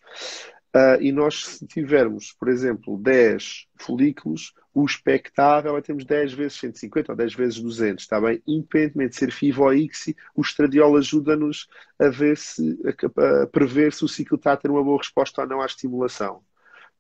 Uh, 0.76 1.02
e 1.02 1.12
nós, 1.12 1.44
se 1.46 1.66
tivermos, 1.66 2.32
por 2.34 2.48
exemplo, 2.48 2.96
10 2.98 3.68
folículos, 3.76 4.54
o 4.72 4.86
expectável 4.86 5.76
é 5.76 5.82
termos 5.82 6.06
10 6.06 6.34
vezes 6.34 6.60
150 6.60 7.12
ou 7.12 7.16
10 7.16 7.34
vezes 7.34 7.60
200, 7.60 8.04
está 8.04 8.22
bem? 8.22 8.42
Independentemente 8.46 9.12
de 9.12 9.18
ser 9.18 9.32
FIV 9.32 9.60
ou 9.62 9.74
ICSI, 9.74 10.16
o 10.36 10.42
estradiol 10.42 10.96
ajuda-nos 10.96 11.68
a 11.98 12.10
ver 12.10 12.38
se, 12.38 12.80
a, 12.86 13.44
a, 13.44 13.48
prever 13.48 13.92
se 13.94 14.06
o 14.06 14.08
ciclo 14.08 14.38
está 14.38 14.54
a 14.54 14.58
ter 14.58 14.70
uma 14.70 14.84
boa 14.84 15.00
resposta 15.00 15.42
ou 15.42 15.48
não 15.48 15.62
à 15.62 15.66
estimulação. 15.66 16.44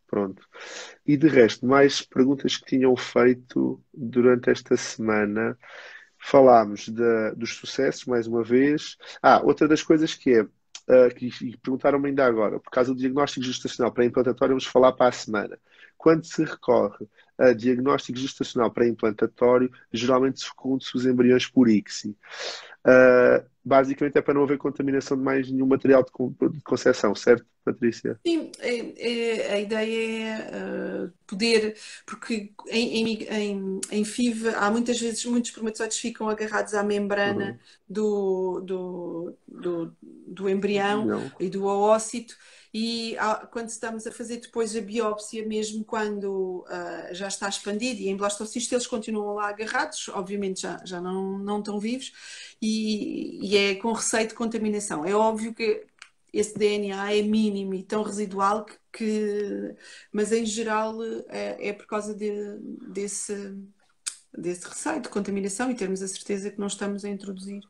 Pronto. 0.07 0.41
E 1.05 1.15
de 1.15 1.27
resto, 1.27 1.67
mais 1.67 2.01
perguntas 2.01 2.57
que 2.57 2.65
tinham 2.65 2.95
feito 2.97 3.79
durante 3.93 4.49
esta 4.49 4.75
semana. 4.75 5.55
Falámos 6.17 6.89
de, 6.89 7.31
dos 7.35 7.53
sucessos, 7.55 8.05
mais 8.05 8.25
uma 8.25 8.43
vez. 8.43 8.97
Ah, 9.21 9.41
outra 9.43 9.67
das 9.67 9.83
coisas 9.83 10.15
que 10.15 10.33
é, 10.33 10.47
uh, 10.89 11.13
que 11.13 11.29
perguntaram-me 11.57 12.09
ainda 12.09 12.25
agora, 12.25 12.59
por 12.59 12.71
causa 12.71 12.93
do 12.93 12.99
diagnóstico 12.99 13.45
gestacional 13.45 13.91
pré-implantatório, 13.91 14.53
vamos 14.53 14.65
falar 14.65 14.91
para 14.93 15.09
a 15.09 15.11
semana. 15.11 15.57
Quando 15.97 16.25
se 16.25 16.43
recorre 16.43 17.07
a 17.37 17.53
diagnóstico 17.53 18.17
gestacional 18.17 18.71
pré-implantatório, 18.71 19.71
geralmente 19.91 20.39
se 20.39 20.47
fecunde-se 20.47 20.95
os 20.95 21.05
embriões 21.05 21.47
por 21.47 21.69
ICSI. 21.69 22.15
Uh, 22.85 23.45
basicamente 23.63 24.17
é 24.17 24.21
para 24.21 24.33
não 24.33 24.43
haver 24.43 24.57
contaminação 24.57 25.17
de 25.17 25.23
mais 25.23 25.51
nenhum 25.51 25.67
material 25.67 26.03
de, 26.03 26.61
concepção, 26.61 27.13
certo, 27.13 27.45
Patrícia? 27.63 28.19
Sim, 28.25 28.51
é, 28.59 28.77
é, 28.97 29.53
a 29.53 29.59
ideia 29.59 30.27
é 30.27 31.05
uh, 31.05 31.13
poder, 31.27 31.77
porque 32.05 32.51
em, 32.69 33.03
em, 33.03 33.23
em, 33.23 33.81
em, 33.91 34.05
FIV 34.05 34.49
há 34.55 34.71
muitas 34.71 34.99
vezes 34.99 35.23
muitos 35.25 35.49
espermatozoides 35.49 35.99
ficam 35.99 36.29
agarrados 36.29 36.73
à 36.73 36.81
membrana 36.81 37.51
uhum. 37.51 37.57
do, 37.87 38.61
do, 38.61 39.33
do, 39.47 39.97
do, 40.29 40.49
embrião 40.49 41.05
não. 41.05 41.31
e 41.39 41.49
do 41.49 41.65
oócito 41.65 42.35
e 42.73 43.17
quando 43.51 43.69
estamos 43.69 44.05
a 44.05 44.11
fazer 44.11 44.37
depois 44.37 44.75
a 44.75 44.81
biópsia, 44.81 45.45
mesmo 45.45 45.83
quando 45.83 46.63
uh, 46.67 47.13
já 47.13 47.27
está 47.27 47.49
expandido 47.49 48.01
e 48.01 48.09
em 48.09 48.15
blastocisto, 48.15 48.75
eles 48.75 48.85
continuam 48.85 49.35
lá 49.35 49.49
agarrados, 49.49 50.07
obviamente 50.09 50.61
já, 50.61 50.79
já 50.85 51.01
não, 51.01 51.39
não 51.39 51.59
estão 51.59 51.79
vivos, 51.79 52.11
e, 52.61 53.39
e 53.43 53.57
é 53.57 53.75
com 53.75 53.91
receio 53.91 54.27
de 54.27 54.35
contaminação. 54.35 55.03
É 55.03 55.15
óbvio 55.15 55.53
que 55.53 55.87
esse 56.31 56.57
DNA 56.57 57.15
é 57.15 57.21
mínimo 57.23 57.73
e 57.73 57.83
tão 57.83 58.03
residual 58.03 58.63
que, 58.65 58.77
que 58.93 59.75
mas 60.11 60.31
em 60.31 60.45
geral 60.45 60.95
é, 61.27 61.69
é 61.69 61.73
por 61.73 61.87
causa 61.87 62.13
de, 62.13 62.31
desse, 62.93 63.57
desse 64.37 64.67
receio 64.67 65.01
de 65.01 65.09
contaminação 65.09 65.71
e 65.71 65.75
termos 65.75 66.03
a 66.03 66.07
certeza 66.07 66.51
que 66.51 66.59
não 66.59 66.67
estamos 66.67 67.03
a 67.03 67.09
introduzir 67.09 67.63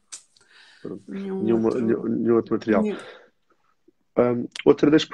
nenhum, 1.07 1.43
nenhum, 1.43 1.65
outro, 1.65 2.09
nenhum 2.09 2.35
outro 2.35 2.53
material. 2.53 2.81
Nenhum, 2.81 2.97
um, 4.19 4.47
outra 4.65 4.91
das. 4.91 5.07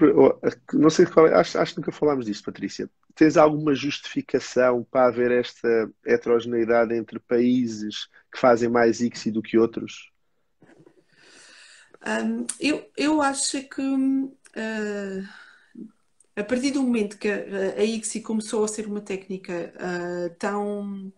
Não 0.74 0.90
sei 0.90 1.06
qual 1.06 1.28
é, 1.28 1.36
acho, 1.36 1.58
acho 1.60 1.74
que 1.74 1.80
nunca 1.80 1.92
falámos 1.92 2.26
disso, 2.26 2.44
Patrícia. 2.44 2.90
Tens 3.14 3.38
alguma 3.38 3.74
justificação 3.76 4.84
para 4.90 5.08
haver 5.08 5.32
esta 5.32 5.90
heterogeneidade 6.06 6.96
entre 6.96 7.20
países 7.20 8.08
que 8.32 8.40
fazem 8.40 8.68
mais 8.68 9.02
ICSI 9.02 9.32
do 9.32 9.42
que 9.42 9.58
outros? 9.58 10.12
Um, 12.06 12.46
eu, 12.60 12.90
eu 12.98 13.22
acho 13.22 13.62
que 13.70 13.82
uh, 13.82 15.28
a 16.36 16.44
partir 16.44 16.72
do 16.72 16.84
momento 16.84 17.18
que 17.18 17.30
a, 17.30 17.80
a 17.80 17.84
ICSI 17.84 18.22
começou 18.22 18.64
a 18.64 18.68
ser 18.68 18.86
uma 18.88 19.02
técnica 19.02 19.74
uh, 19.76 20.36
tão 20.38 21.12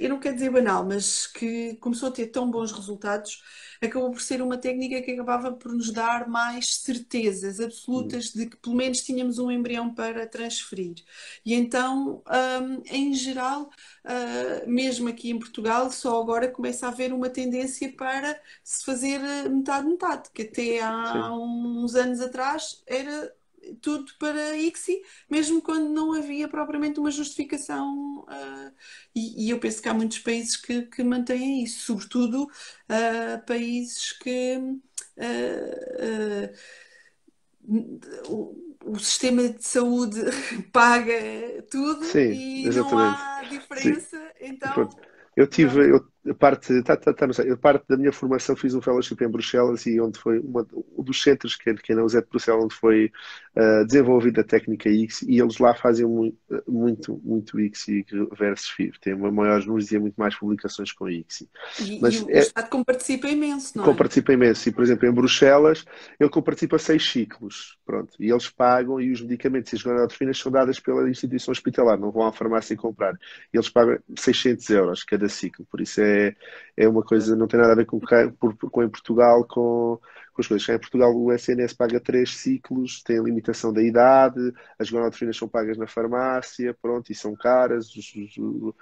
eu 0.00 0.08
não 0.08 0.18
quero 0.18 0.34
dizer 0.34 0.50
banal, 0.50 0.84
mas 0.84 1.26
que 1.26 1.76
começou 1.76 2.08
a 2.08 2.12
ter 2.12 2.26
tão 2.26 2.50
bons 2.50 2.72
resultados, 2.72 3.42
acabou 3.80 4.10
por 4.10 4.20
ser 4.20 4.42
uma 4.42 4.56
técnica 4.58 5.00
que 5.02 5.12
acabava 5.12 5.52
por 5.52 5.72
nos 5.72 5.92
dar 5.92 6.28
mais 6.28 6.76
certezas 6.76 7.60
absolutas 7.60 8.32
de 8.32 8.46
que 8.46 8.56
pelo 8.56 8.74
menos 8.74 9.02
tínhamos 9.02 9.38
um 9.38 9.50
embrião 9.50 9.94
para 9.94 10.26
transferir. 10.26 10.96
E 11.44 11.54
então, 11.54 12.22
um, 12.62 12.82
em 12.86 13.14
geral, 13.14 13.70
uh, 14.04 14.68
mesmo 14.68 15.08
aqui 15.08 15.30
em 15.30 15.38
Portugal, 15.38 15.90
só 15.90 16.20
agora 16.20 16.50
começa 16.50 16.86
a 16.86 16.90
haver 16.90 17.12
uma 17.12 17.30
tendência 17.30 17.92
para 17.92 18.40
se 18.62 18.84
fazer 18.84 19.20
metade-metade, 19.48 20.30
que 20.32 20.42
até 20.42 20.80
há 20.80 21.12
Sim. 21.12 21.18
uns 21.30 21.94
anos 21.94 22.20
atrás 22.20 22.82
era 22.86 23.32
tudo 23.80 24.12
para 24.18 24.56
ICSI, 24.56 25.02
mesmo 25.30 25.62
quando 25.62 25.88
não 25.88 26.12
havia 26.12 26.48
propriamente 26.48 27.00
uma 27.00 27.10
justificação. 27.10 28.24
Uh, 28.28 28.72
e, 29.14 29.46
e, 29.46 29.50
eu 29.50 29.58
penso 29.58 29.80
que 29.80 29.88
há 29.88 29.94
muitos 29.94 30.18
países 30.18 30.56
que, 30.56 30.82
que 30.82 31.02
mantêm 31.02 31.62
isso, 31.62 31.86
sobretudo 31.86 32.44
uh, 32.44 33.46
países 33.46 34.12
que. 34.12 34.58
Uh, 35.16 36.52
o, 38.28 38.98
sistema 38.98 39.48
de 39.48 39.64
saúde 39.64 40.20
paga 40.72 41.14
tudo 41.70 42.04
Sim, 42.04 42.30
e 42.30 42.66
exatamente. 42.66 42.94
não 42.94 43.00
há 43.00 43.42
diferença. 43.48 44.18
Sim. 44.18 44.32
Então, 44.40 44.90
eu 45.36 45.46
tive, 45.48 45.90
eu, 45.90 46.34
parte, 46.34 46.82
tá, 46.82 46.96
tá, 46.96 47.12
tá, 47.12 47.26
a 47.26 47.56
parte 47.56 47.86
da 47.88 47.96
minha 47.96 48.12
formação 48.12 48.54
fiz 48.54 48.74
um 48.74 48.80
fellowship 48.80 49.16
em 49.20 49.28
Bruxelas 49.28 49.84
e 49.86 50.00
onde 50.00 50.18
foi 50.18 50.38
uma, 50.38 50.66
um 50.96 51.02
dos 51.02 51.20
centros 51.20 51.56
que, 51.56 51.74
que 51.74 51.92
é 51.92 51.94
na 51.96 52.04
UZ 52.04 52.14
de 52.14 52.28
Bruxelas 52.28 52.64
onde 52.64 52.74
foi 52.74 53.10
uh, 53.56 53.84
desenvolvida 53.86 54.40
a 54.40 54.44
técnica 54.44 54.88
X 54.88 55.22
e 55.22 55.40
eles 55.40 55.58
lá 55.58 55.74
fazem 55.74 56.06
muito, 56.06 56.36
muito, 56.66 57.20
muito 57.24 57.58
X 57.60 57.86
versus 58.36 58.68
FIV. 58.68 58.98
Tem 59.00 59.14
maiores 59.14 59.66
números 59.66 59.90
e 59.90 59.98
muito 59.98 60.16
mais 60.16 60.34
publicações 60.34 60.92
com 60.92 61.08
X. 61.08 61.46
E, 61.80 62.00
Mas 62.00 62.14
e 62.14 62.24
o 62.24 62.30
é, 62.30 62.38
Estado 62.38 62.68
comparticipa 62.68 63.28
imenso, 63.28 63.76
não 63.76 63.84
é? 63.84 63.86
Comparticipa 63.86 64.32
imenso. 64.32 64.68
E, 64.68 64.72
por 64.72 64.82
exemplo, 64.82 65.08
em 65.08 65.12
Bruxelas, 65.12 65.84
ele 66.18 66.30
comparticipa 66.30 66.78
seis 66.78 67.08
ciclos. 67.08 67.78
Pronto. 67.84 68.14
E 68.18 68.30
eles 68.30 68.48
pagam 68.48 69.00
e 69.00 69.10
os 69.10 69.20
medicamentos 69.20 69.72
e 69.72 69.76
as 69.76 69.82
gonadotrofinas 69.82 70.38
são 70.38 70.50
dadas 70.50 70.80
pela 70.80 71.08
instituição 71.08 71.52
hospitalar, 71.52 71.98
não 71.98 72.10
vão 72.10 72.26
à 72.26 72.32
farmácia 72.32 72.76
comprar. 72.76 73.14
E 73.52 73.56
eles 73.56 73.68
pagam 73.68 73.98
600 74.18 74.68
euros 74.70 75.04
cada 75.04 75.28
ciclo. 75.28 75.66
Por 75.70 75.80
isso 75.80 76.00
é, 76.00 76.34
é 76.76 76.88
uma 76.88 77.02
coisa, 77.02 77.36
não 77.36 77.46
tem 77.46 77.60
nada 77.60 77.72
a 77.72 77.76
ver 77.76 77.86
com, 77.86 78.00
com, 78.00 78.56
com 78.56 78.82
em 78.82 78.88
Portugal, 78.88 79.44
com 79.46 79.98
com 80.34 80.42
as 80.42 80.48
coisas. 80.48 80.66
Cá 80.66 80.74
em 80.74 80.78
Portugal 80.78 81.14
o 81.16 81.32
SNS 81.32 81.72
paga 81.74 82.00
três 82.00 82.36
ciclos, 82.36 83.02
tem 83.02 83.18
a 83.18 83.22
limitação 83.22 83.72
da 83.72 83.82
idade, 83.82 84.52
as 84.78 84.90
gonadotrofinas 84.90 85.36
são 85.36 85.48
pagas 85.48 85.78
na 85.78 85.86
farmácia, 85.86 86.76
pronto, 86.82 87.10
e 87.10 87.14
são 87.14 87.34
caras, 87.34 87.88
uh, 87.88 88.74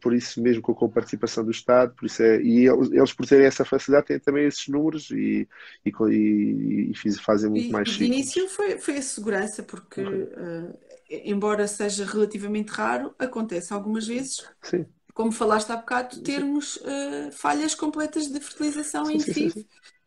por 0.00 0.14
isso 0.14 0.42
mesmo 0.42 0.62
com 0.62 0.84
a 0.84 0.88
participação 0.88 1.42
do 1.44 1.50
Estado, 1.50 1.94
por 1.94 2.06
isso 2.06 2.22
é, 2.22 2.40
e 2.42 2.66
eles, 2.68 3.12
por 3.12 3.26
terem 3.26 3.46
essa 3.46 3.64
facilidade 3.64 4.08
têm 4.08 4.20
também 4.20 4.46
esses 4.46 4.68
números 4.68 5.10
e, 5.10 5.48
e, 5.84 5.90
e, 6.10 6.92
e 6.92 7.12
fazem 7.14 7.50
muito 7.50 7.68
e, 7.68 7.72
mais 7.72 7.88
ciclos. 7.88 8.06
De 8.06 8.14
início 8.14 8.48
foi, 8.48 8.78
foi 8.78 8.98
a 8.98 9.02
segurança, 9.02 9.62
porque 9.62 10.02
uh, 10.02 10.78
embora 11.08 11.66
seja 11.66 12.04
relativamente 12.04 12.68
raro, 12.68 13.14
acontece 13.18 13.72
algumas 13.72 14.06
vezes. 14.06 14.46
Sim 14.62 14.84
como 15.14 15.30
falaste 15.30 15.70
há 15.70 15.76
bocado, 15.76 16.20
termos 16.22 16.74
uh, 16.78 17.30
falhas 17.30 17.72
completas 17.72 18.26
de 18.26 18.40
fertilização 18.40 19.06
sim, 19.06 19.14
em 19.14 19.20
FIV 19.20 19.64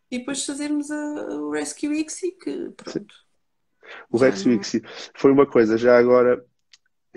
e 0.10 0.20
depois 0.20 0.46
fazermos 0.46 0.90
a, 0.92 0.96
o 0.96 1.52
Rescue 1.52 2.00
ICSI, 2.00 2.32
que 2.32 2.70
pronto. 2.76 3.16
O 4.12 4.18
Rescue 4.18 4.50
não... 4.50 4.56
ICSI 4.58 4.82
foi 5.14 5.32
uma 5.32 5.46
coisa, 5.46 5.78
já 5.78 5.98
agora 5.98 6.44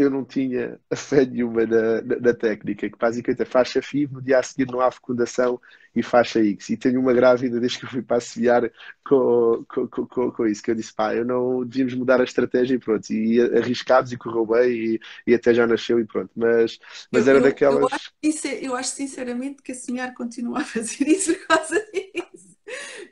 eu 0.00 0.08
não 0.08 0.24
tinha 0.24 0.80
a 0.90 0.96
fé 0.96 1.26
nenhuma 1.26 1.66
na, 1.66 2.00
na, 2.00 2.16
na 2.16 2.34
técnica, 2.34 2.88
que 2.88 2.98
basicamente 2.98 3.42
é 3.42 3.44
faixa 3.44 3.82
FIV, 3.82 4.14
no 4.14 4.22
dia 4.22 4.38
a 4.38 4.42
seguir 4.42 4.66
não 4.66 4.80
há 4.80 4.90
fecundação 4.90 5.60
e 5.94 6.02
faixa 6.02 6.42
X. 6.42 6.70
E 6.70 6.76
tenho 6.76 7.00
uma 7.00 7.12
grávida 7.12 7.60
desde 7.60 7.78
que 7.78 7.84
eu 7.84 7.90
fui 7.90 8.02
passear 8.02 8.70
com, 9.04 9.62
com, 9.68 9.86
com, 9.88 10.30
com, 10.30 10.46
isso, 10.46 10.62
que 10.62 10.70
eu 10.70 10.74
disse, 10.74 10.94
pá, 10.94 11.14
eu 11.14 11.24
não 11.24 11.66
devíamos 11.66 11.94
mudar 11.94 12.18
a 12.18 12.24
estratégia 12.24 12.76
e 12.76 12.78
pronto. 12.78 13.10
E 13.10 13.40
arriscados 13.40 14.10
e 14.10 14.16
correu 14.16 14.46
bem 14.46 14.70
e, 14.70 15.00
e 15.26 15.34
até 15.34 15.52
já 15.52 15.66
nasceu 15.66 16.00
e 16.00 16.06
pronto. 16.06 16.30
Mas, 16.34 16.78
mas 17.12 17.26
eu, 17.26 17.30
era 17.30 17.40
eu, 17.40 17.42
daquelas. 17.42 17.80
Eu 17.80 17.88
acho, 17.92 18.46
eu 18.62 18.76
acho 18.76 18.90
sinceramente 18.90 19.62
que 19.62 19.72
a 19.72 19.74
senhora 19.74 20.14
continua 20.14 20.60
a 20.60 20.64
fazer 20.64 21.06
isso 21.06 21.34
por 21.34 21.46
causa 21.46 21.78
disso. 21.92 22.29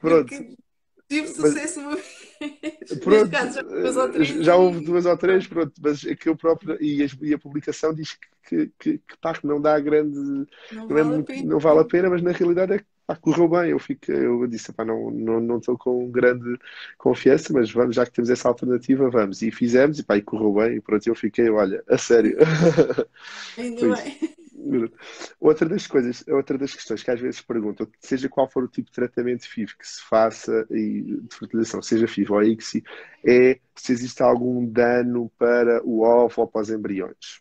Pronto. 0.00 0.34
tive 1.08 1.28
sucesso 1.28 1.80
uma 1.80 1.96
vez. 1.96 2.28
Pronto, 3.02 3.30
caso, 3.30 3.60
já 4.42 4.56
houve 4.56 4.84
duas 4.84 5.04
ou 5.06 5.16
três, 5.16 5.46
pronto, 5.46 5.72
mas 5.80 6.04
é 6.04 6.14
que 6.14 6.28
eu 6.28 6.36
próprio 6.36 6.80
e 6.82 7.02
a, 7.02 7.06
e 7.20 7.34
a 7.34 7.38
publicação 7.38 7.92
diz 7.92 8.16
que, 8.48 8.68
que, 8.78 8.98
que, 8.98 9.18
pá, 9.20 9.34
que 9.34 9.46
não 9.46 9.60
dá 9.60 9.78
grande. 9.80 10.16
Não, 10.16 10.46
não, 10.88 10.98
é 10.98 11.02
vale, 11.02 11.14
muito, 11.16 11.46
não 11.46 11.58
vale 11.58 11.80
a 11.80 11.84
pena, 11.84 12.08
mas 12.08 12.22
na 12.22 12.32
realidade 12.32 12.74
é 12.74 12.78
que 12.78 12.86
pá, 13.06 13.16
correu 13.16 13.48
bem. 13.48 13.70
Eu, 13.70 13.78
fico, 13.78 14.10
eu 14.12 14.46
disse, 14.46 14.72
pá, 14.72 14.84
não, 14.84 15.10
não, 15.10 15.40
não 15.40 15.58
estou 15.58 15.76
com 15.76 16.10
grande 16.10 16.58
confiança, 16.96 17.52
mas 17.52 17.70
vamos, 17.72 17.96
já 17.96 18.06
que 18.06 18.12
temos 18.12 18.30
essa 18.30 18.48
alternativa, 18.48 19.10
vamos. 19.10 19.42
E 19.42 19.50
fizemos, 19.50 19.98
e 19.98 20.04
pá, 20.04 20.16
e 20.16 20.22
correu 20.22 20.52
bem, 20.52 20.76
e 20.76 20.80
pronto, 20.80 21.06
eu 21.06 21.14
fiquei, 21.14 21.48
olha, 21.50 21.82
a 21.88 21.98
sério. 21.98 22.36
Ainda 23.56 23.96
bem. 23.96 24.37
Outra 25.40 25.68
das 25.68 25.86
coisas, 25.86 26.24
outra 26.28 26.58
das 26.58 26.74
questões 26.74 27.02
que 27.02 27.10
às 27.10 27.20
vezes 27.20 27.40
perguntam, 27.40 27.86
seja 28.00 28.28
qual 28.28 28.48
for 28.50 28.64
o 28.64 28.68
tipo 28.68 28.88
de 28.88 28.94
tratamento 28.94 29.48
FIV 29.48 29.76
que 29.76 29.86
se 29.86 30.02
faça 30.02 30.66
e 30.70 31.02
de 31.02 31.34
fertilização, 31.34 31.80
seja 31.80 32.08
FIV 32.08 32.32
ou 32.32 32.42
ICSI, 32.42 32.82
é 33.26 33.58
se 33.74 33.92
existe 33.92 34.22
algum 34.22 34.66
dano 34.66 35.30
para 35.38 35.82
o 35.84 36.02
ovo 36.02 36.42
ou 36.42 36.48
para 36.48 36.62
os 36.62 36.70
embriões. 36.70 37.40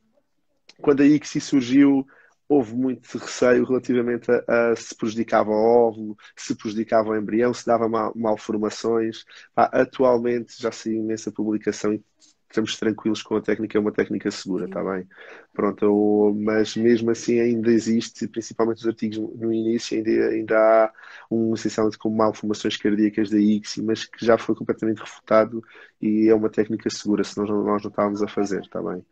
Quando 0.81 1.01
a 1.01 1.05
ICSI 1.05 1.41
surgiu, 1.41 2.05
houve 2.47 2.75
muito 2.75 3.17
receio 3.17 3.65
relativamente 3.65 4.31
a, 4.31 4.71
a, 4.71 4.75
se 4.75 4.95
prejudicava 4.95 5.49
o 5.49 5.87
óvulo, 5.87 6.17
se 6.35 6.55
prejudicava 6.55 7.09
o 7.09 7.15
embrião, 7.15 7.53
se 7.53 7.65
dava 7.65 7.89
mal, 7.89 8.13
malformações. 8.15 9.25
atualmente 9.55 10.61
já 10.61 10.71
saiu 10.71 10.99
imensa 10.99 11.31
publicação 11.31 11.93
e 11.93 12.03
estamos 12.49 12.77
tranquilos 12.77 13.21
com 13.21 13.35
a 13.35 13.41
técnica, 13.41 13.77
é 13.77 13.81
uma 13.81 13.91
técnica 13.91 14.31
segura, 14.31 14.65
está 14.65 14.83
bem? 14.83 15.07
Pronto, 15.53 15.83
eu, 15.85 16.35
mas 16.39 16.75
mesmo 16.75 17.11
assim 17.11 17.39
ainda 17.39 17.71
existe, 17.71 18.27
principalmente 18.27 18.79
os 18.79 18.87
artigos 18.87 19.17
no 19.17 19.53
início, 19.53 19.97
ainda, 19.97 20.09
ainda 20.29 20.57
há 20.57 20.93
um 21.29 21.53
essencialmente 21.53 21.97
como 21.97 22.17
malformações 22.17 22.77
cardíacas 22.77 23.29
da 23.29 23.37
ICSI, 23.37 23.81
mas 23.83 24.05
que 24.05 24.25
já 24.25 24.37
foi 24.37 24.55
completamente 24.55 24.99
refutado 24.99 25.63
e 26.01 26.29
é 26.29 26.35
uma 26.35 26.49
técnica 26.49 26.89
segura, 26.89 27.23
senão 27.23 27.63
nós 27.63 27.83
não 27.83 27.89
estávamos 27.89 28.23
a 28.23 28.27
fazer, 28.27 28.61
está 28.61 28.81
bem? 28.81 29.05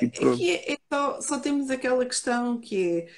E 0.00 0.08
pronto. 0.08 0.42
É, 0.42 0.72
é 0.72 0.78
só, 0.92 1.20
só 1.20 1.38
temos 1.38 1.70
aquela 1.70 2.04
questão 2.06 2.58
que 2.58 3.00
é 3.00 3.08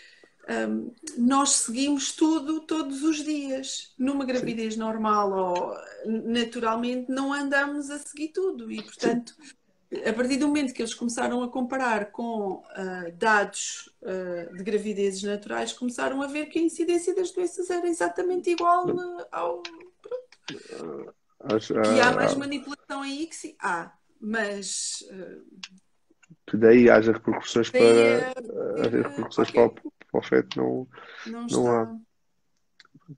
um, 0.49 0.93
nós 1.17 1.51
seguimos 1.51 2.13
tudo 2.13 2.61
todos 2.61 3.03
os 3.03 3.23
dias. 3.23 3.95
Numa 3.99 4.25
gravidez 4.25 4.75
Sim. 4.75 4.81
normal 4.81 5.33
ou 5.33 5.77
naturalmente 6.07 7.11
não 7.11 7.33
andamos 7.33 7.91
a 7.91 7.99
seguir 7.99 8.29
tudo 8.29 8.71
e, 8.71 8.83
portanto, 8.83 9.35
Sim. 9.91 10.05
a 10.05 10.13
partir 10.13 10.39
do 10.39 10.49
momento 10.49 10.75
que 10.75 10.83
eles 10.83 10.95
começaram 10.95 11.43
a 11.43 11.49
comparar 11.49 12.11
com 12.11 12.55
uh, 12.55 13.13
dados 13.17 13.89
uh, 14.03 14.57
de 14.57 14.65
gravidezes 14.65 15.23
naturais, 15.23 15.73
começaram 15.73 16.21
a 16.23 16.27
ver 16.27 16.47
que 16.47 16.59
a 16.59 16.63
incidência 16.63 17.15
das 17.15 17.31
doenças 17.31 17.71
era 17.71 17.87
exatamente 17.87 18.51
igual 18.51 18.87
uh, 18.89 19.25
ao. 19.31 19.63
Pronto. 20.03 21.15
Que 21.95 22.01
há 22.01 22.13
mais 22.13 22.35
manipulação 22.35 23.05
em 23.05 23.23
X? 23.23 23.55
Há, 23.61 23.93
mas 24.21 25.05
que 26.47 26.57
daí 26.57 26.89
haja 26.89 27.13
repercussões 27.13 27.71
para 27.71 28.85
haver 28.85 29.07
repercussões 29.07 29.51
para, 29.51 29.67
o, 29.67 29.75
para 30.13 30.21
o 30.21 30.43
não, 30.57 30.89
não, 31.27 31.47
não 31.47 31.71
há. 31.71 31.97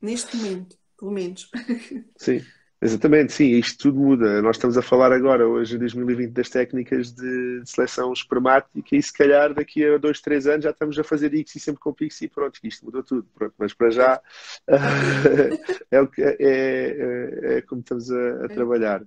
Neste 0.01 0.37
momento, 0.37 0.77
pelo 0.99 1.11
menos. 1.11 1.51
Sim, 2.17 2.41
exatamente, 2.81 3.33
sim, 3.33 3.51
isto 3.53 3.85
tudo 3.85 3.99
muda. 3.99 4.41
Nós 4.43 4.57
estamos 4.57 4.77
a 4.79 4.83
falar 4.83 5.13
agora, 5.13 5.47
hoje 5.47 5.77
em 5.77 5.79
2020, 5.79 6.33
das 6.33 6.49
técnicas 6.49 7.13
de, 7.13 7.63
seleção 7.65 8.13
espermática 8.13 8.97
e 8.97 9.03
se 9.03 9.13
calhar 9.13 9.53
daqui 9.53 9.85
a 9.85 9.99
dois, 9.99 10.21
três 10.21 10.47
anos 10.47 10.65
já 10.65 10.71
estamos 10.71 10.99
a 10.99 11.05
fazer 11.05 11.35
ICSI 11.35 11.61
sempre 11.61 11.81
com 11.81 11.93
PIXI 11.93 12.25
e 12.25 12.29
pronto, 12.29 12.59
isto 12.63 12.85
mudou 12.85 13.03
tudo. 13.03 13.27
Pronto, 13.35 13.55
mas 13.59 13.73
para 13.75 13.91
já 13.91 14.23
é, 15.91 16.07
que, 16.07 16.23
é, 16.23 16.37
é, 16.41 17.59
é 17.59 17.63
como 17.63 17.81
estamos 17.81 18.11
a, 18.11 18.45
a 18.45 18.49
trabalhar. 18.49 19.03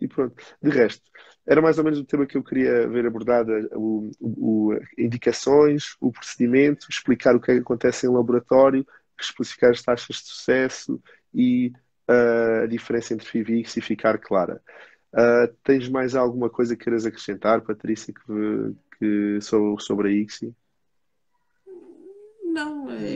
E 0.00 0.08
pronto, 0.08 0.42
de 0.62 0.70
resto, 0.70 1.02
era 1.50 1.60
mais 1.60 1.78
ou 1.78 1.84
menos 1.84 1.98
o 1.98 2.04
tema 2.04 2.24
que 2.26 2.36
eu 2.36 2.44
queria 2.44 2.86
ver 2.86 3.04
abordado, 3.04 3.50
o, 3.72 4.12
o, 4.20 4.78
indicações, 4.96 5.96
o 6.00 6.12
procedimento, 6.12 6.86
explicar 6.88 7.34
o 7.34 7.40
que 7.40 7.50
é 7.50 7.54
que 7.56 7.60
acontece 7.60 8.06
em 8.06 8.10
laboratório, 8.10 8.86
especificar 9.20 9.72
as 9.72 9.82
taxas 9.82 10.18
de 10.18 10.28
sucesso 10.28 11.02
e 11.34 11.72
uh, 12.08 12.62
a 12.62 12.66
diferença 12.66 13.14
entre 13.14 13.26
FIV 13.26 13.62
e 13.62 13.80
ficar 13.80 14.16
clara. 14.18 14.62
Uh, 15.12 15.52
tens 15.64 15.88
mais 15.88 16.14
alguma 16.14 16.48
coisa 16.48 16.76
que 16.76 16.84
queiras 16.84 17.04
acrescentar, 17.04 17.62
Patrícia, 17.62 18.14
que, 18.14 18.74
que 18.96 19.40
sobre, 19.40 19.82
sobre 19.82 20.08
a 20.08 20.12
ICSI? 20.12 20.54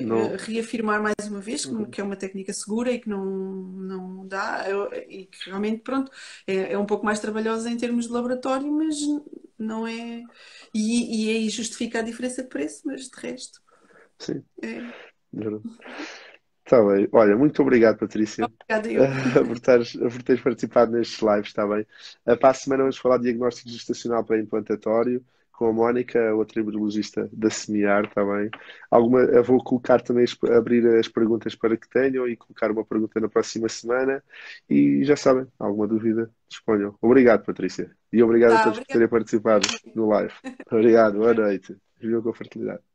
Não, 0.05 0.35
é 0.35 0.37
reafirmar 0.37 1.03
mais 1.03 1.29
uma 1.29 1.41
vez 1.41 1.65
que, 1.65 1.87
que, 1.87 2.01
é 2.01 2.05
uma 2.05 2.17
técnica 2.17 2.53
segura 2.53 2.91
e 2.91 2.99
que 2.99 3.09
não, 3.09 3.25
não 3.25 4.27
dá, 4.27 4.65
e 5.09 5.27
que 5.27 5.47
realmente, 5.47 5.83
pronto, 5.83 6.11
é, 6.47 6.73
é, 6.73 6.79
um 6.79 6.87
pouco 6.87 7.05
mais 7.05 7.21
trabalhosa 7.21 7.71
em 7.71 7.77
termos 7.77 8.07
de 8.07 8.13
laboratório, 8.13 8.71
mas 8.71 8.97
não 9.59 9.87
é. 9.87 10.23
E, 10.73 11.27
e 11.27 11.37
aí 11.37 11.49
justifica 11.51 11.99
a 11.99 12.03
diferença 12.03 12.43
de 12.43 12.49
preço, 12.49 12.83
mas 12.85 13.09
de 13.09 13.21
resto. 13.21 13.61
Sim. 14.19 14.43
É. 14.63 14.81
Está 16.65 16.83
bem. 16.83 17.09
Olha, 17.13 17.37
muito 17.37 17.61
obrigado, 17.61 17.99
Patrícia. 17.99 18.47
Obrigada, 18.47 18.91
eu. 18.91 19.03
por, 19.47 19.61
teres, 19.61 19.93
por 19.93 20.23
teres 20.23 20.43
participado 20.43 20.93
nestes 20.93 21.21
lives, 21.21 21.49
está 21.49 21.67
bem? 21.67 21.87
Para 22.25 22.51
a 22.51 22.55
semana 22.55 22.83
vamos 22.85 22.97
falar 22.97 23.19
de 23.19 23.25
diagnóstico 23.25 23.69
gestacional 23.69 24.25
para 24.25 24.41
implantatório 24.41 25.25
com 25.57 25.69
a 25.69 25.73
Mónica, 25.73 26.35
outra 26.35 26.61
embriologista 26.61 27.29
da 27.33 27.49
Semiar, 27.49 28.05
está 28.05 28.25
bem? 28.25 28.51
Alguma, 28.91 29.21
eu 29.21 29.43
vou 29.45 29.63
colocar 29.63 30.01
também, 30.01 30.25
abrir 30.57 30.87
as 30.99 31.09
perguntas 31.09 31.55
para 31.55 31.77
que 31.77 31.89
tenham 31.89 32.29
e 32.29 32.37
colocar 32.37 32.71
uma 32.71 32.85
pergunta 32.85 33.21
na 33.21 33.29
próxima 33.29 33.69
semana. 33.69 34.23
E 34.69 35.05
já 35.05 35.17
sabem, 35.17 35.47
alguma 35.59 35.87
dúvida, 35.87 36.31
disponham. 36.49 36.97
Obrigado, 37.01 37.45
Patrícia. 37.45 37.91
E 38.13 38.23
obrigado 38.23 38.53
tá, 38.53 38.61
a 38.61 38.65
todos 38.65 38.79
obrigado. 38.79 38.87
por 38.87 38.93
terem 38.93 39.09
participado 39.09 39.69
no 39.95 40.09
live. 40.09 40.35
Obrigado, 40.71 41.19
boa 41.19 41.35
noite. 41.35 41.77
Vivam 42.01 42.23
com 42.23 42.33
fertilidade. 42.33 42.94